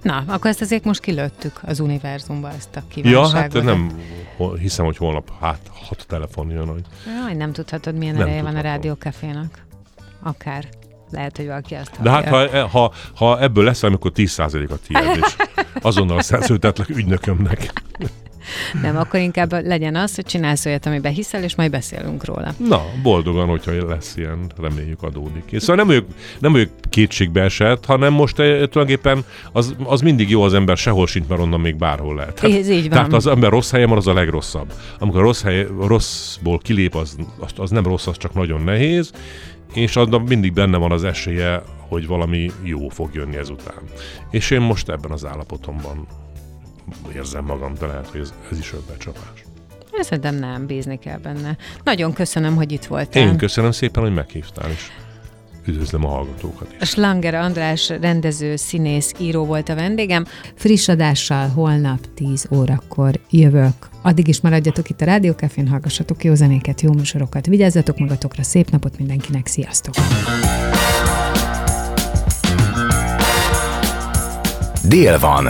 Na, 0.02 0.24
akkor 0.28 0.50
ezt 0.50 0.62
azért 0.62 0.84
most 0.84 1.00
kilőttük 1.00 1.60
az 1.62 1.80
univerzumba, 1.80 2.52
ezt 2.52 2.76
a 2.76 2.82
kívánságot. 2.88 3.32
Ja, 3.32 3.40
hát 3.40 3.64
nem 3.64 4.00
hiszem, 4.60 4.86
hogy 4.86 4.98
holnap 4.98 5.32
hát 5.40 5.60
hat 5.88 6.06
telefon 6.08 6.50
jön, 6.50 6.68
hogy... 6.68 6.84
Jaj, 7.06 7.34
nem 7.34 7.52
tudhatod, 7.52 7.96
milyen 7.96 8.16
nem 8.16 8.28
ereje 8.28 8.42
van 8.42 8.56
a 8.56 8.62
rádiókafénak. 8.62 9.66
Akár. 10.24 10.70
Lehet, 11.12 11.38
hogy 11.38 11.46
valaki 11.46 11.76
azt 11.76 12.02
De 12.02 12.10
hát 12.10 12.28
ha, 12.28 12.68
ha, 12.68 12.92
ha 13.16 13.42
ebből 13.42 13.64
lesz, 13.64 13.84
akkor 13.84 14.12
10% 14.16 14.70
a 14.70 14.76
tiéd, 14.88 15.20
és 15.22 15.36
azonnal 15.82 16.22
szerződtetlek 16.22 16.90
ügynökömnek. 16.90 17.74
Nem, 18.82 18.98
akkor 18.98 19.20
inkább 19.20 19.66
legyen 19.66 19.96
az, 19.96 20.16
hogy 20.16 20.26
csinálsz 20.26 20.66
olyat, 20.66 20.86
amiben 20.86 21.14
hiszel, 21.14 21.44
és 21.44 21.56
majd 21.56 21.72
beszélünk 21.72 22.26
róla. 22.26 22.54
Na, 22.58 22.84
boldogan, 23.04 23.48
hogyha 23.48 23.88
lesz 23.88 24.14
ilyen, 24.18 24.52
reméljük 24.62 25.04
adódik. 25.04 25.44
Szóval 25.60 25.76
nem 25.76 25.88
vagyok, 25.88 26.06
nem 26.40 26.52
vagyok 26.52 26.70
kétségbe 26.90 27.42
esett, 27.42 27.86
hanem 27.86 28.14
most 28.14 28.40
eh, 28.40 28.46
tulajdonképpen 28.48 29.24
az, 29.52 29.76
az 29.84 30.02
mindig 30.02 30.30
jó 30.30 30.42
az 30.42 30.54
ember 30.54 30.78
sehol 30.78 31.08
sincs, 31.08 31.28
mert 31.28 31.42
onnan 31.42 31.60
még 31.60 31.76
bárhol 31.76 32.16
lehet. 32.16 32.40
Hát, 32.40 32.52
Ez 32.52 32.70
így 32.70 32.82
van. 32.82 32.90
Tehát 32.90 33.14
az 33.14 33.28
ember 33.28 33.50
rossz 33.50 33.72
helyen 33.72 33.90
van, 33.90 33.98
az 33.98 34.08
a 34.08 34.14
legrosszabb. 34.14 34.74
Amikor 35.00 35.22
rossz 35.22 35.42
hely, 35.42 35.68
rosszból 35.82 36.58
kilép, 36.58 36.96
az, 36.96 37.16
az, 37.40 37.52
az 37.58 37.70
nem 37.70 37.84
rossz, 37.84 38.08
az 38.08 38.18
csak 38.18 38.34
nagyon 38.34 38.62
nehéz, 38.62 39.12
és 39.74 39.96
annak 39.96 40.28
mindig 40.28 40.54
benne 40.54 40.78
van 40.78 40.92
az 40.92 41.04
esélye, 41.04 41.62
hogy 41.88 42.08
valami 42.08 42.52
jó 42.64 42.90
fog 42.90 43.10
jönni 43.14 43.36
ezután. 43.36 43.82
És 44.32 44.52
én 44.52 44.62
most 44.62 44.90
ebben 44.90 45.12
az 45.12 45.26
állapotomban 45.26 46.08
érzem 47.16 47.46
magam, 47.46 47.74
de 47.80 47.86
lehet, 47.86 48.08
hogy 48.08 48.20
ez, 48.20 48.34
ez 48.52 48.60
is 48.60 48.74
önbecsapás. 48.74 49.44
Szerintem 50.00 50.36
nem, 50.36 50.66
bízni 50.66 51.00
kell 51.00 51.18
benne. 51.18 51.58
Nagyon 51.84 52.14
köszönöm, 52.14 52.56
hogy 52.56 52.72
itt 52.72 52.86
voltál. 52.86 53.24
Én 53.24 53.38
köszönöm 53.38 53.72
szépen, 53.72 54.04
hogy 54.04 54.14
meghívtál, 54.14 54.70
és 54.70 54.88
üdvözlöm 55.66 56.06
a 56.06 56.08
hallgatókat 56.08 56.76
is. 56.82 56.90
Slanger 56.90 57.34
András 57.34 57.90
rendező, 57.90 58.56
színész, 58.56 59.14
író 59.18 59.46
volt 59.46 59.70
a 59.70 59.76
vendégem. 59.76 60.26
Friss 60.56 60.88
adással 60.88 61.48
holnap 61.48 62.00
10 62.14 62.48
órakor 62.52 63.20
jövök. 63.30 63.90
Addig 64.02 64.28
is 64.28 64.42
maradjatok 64.42 64.90
itt 64.90 65.02
a 65.02 65.06
Rádiókafén, 65.06 65.68
hallgassatok 65.68 66.24
jó 66.24 66.34
zenéket, 66.34 66.82
jó 66.82 66.94
műsorokat, 66.94 67.46
vigyázzatok 67.46 67.98
magatokra, 67.98 68.44
szép 68.44 68.70
napot 68.70 68.98
mindenkinek, 68.98 69.48
sziasztok! 69.48 69.94
Dél 74.84 75.20
van. 75.20 75.48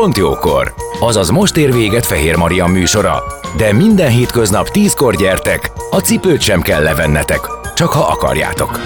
Pont 0.00 0.16
jókor. 0.16 0.74
Azaz 1.00 1.30
most 1.30 1.56
ér 1.56 1.72
véget 1.72 2.06
Fehér 2.06 2.36
Maria 2.36 2.66
műsora. 2.66 3.22
De 3.56 3.72
minden 3.72 4.10
hétköznap 4.10 4.68
tízkor 4.68 5.14
gyertek, 5.14 5.72
a 5.90 5.98
cipőt 5.98 6.40
sem 6.40 6.60
kell 6.60 6.82
levennetek, 6.82 7.40
csak 7.74 7.88
ha 7.88 8.00
akarjátok. 8.00 8.80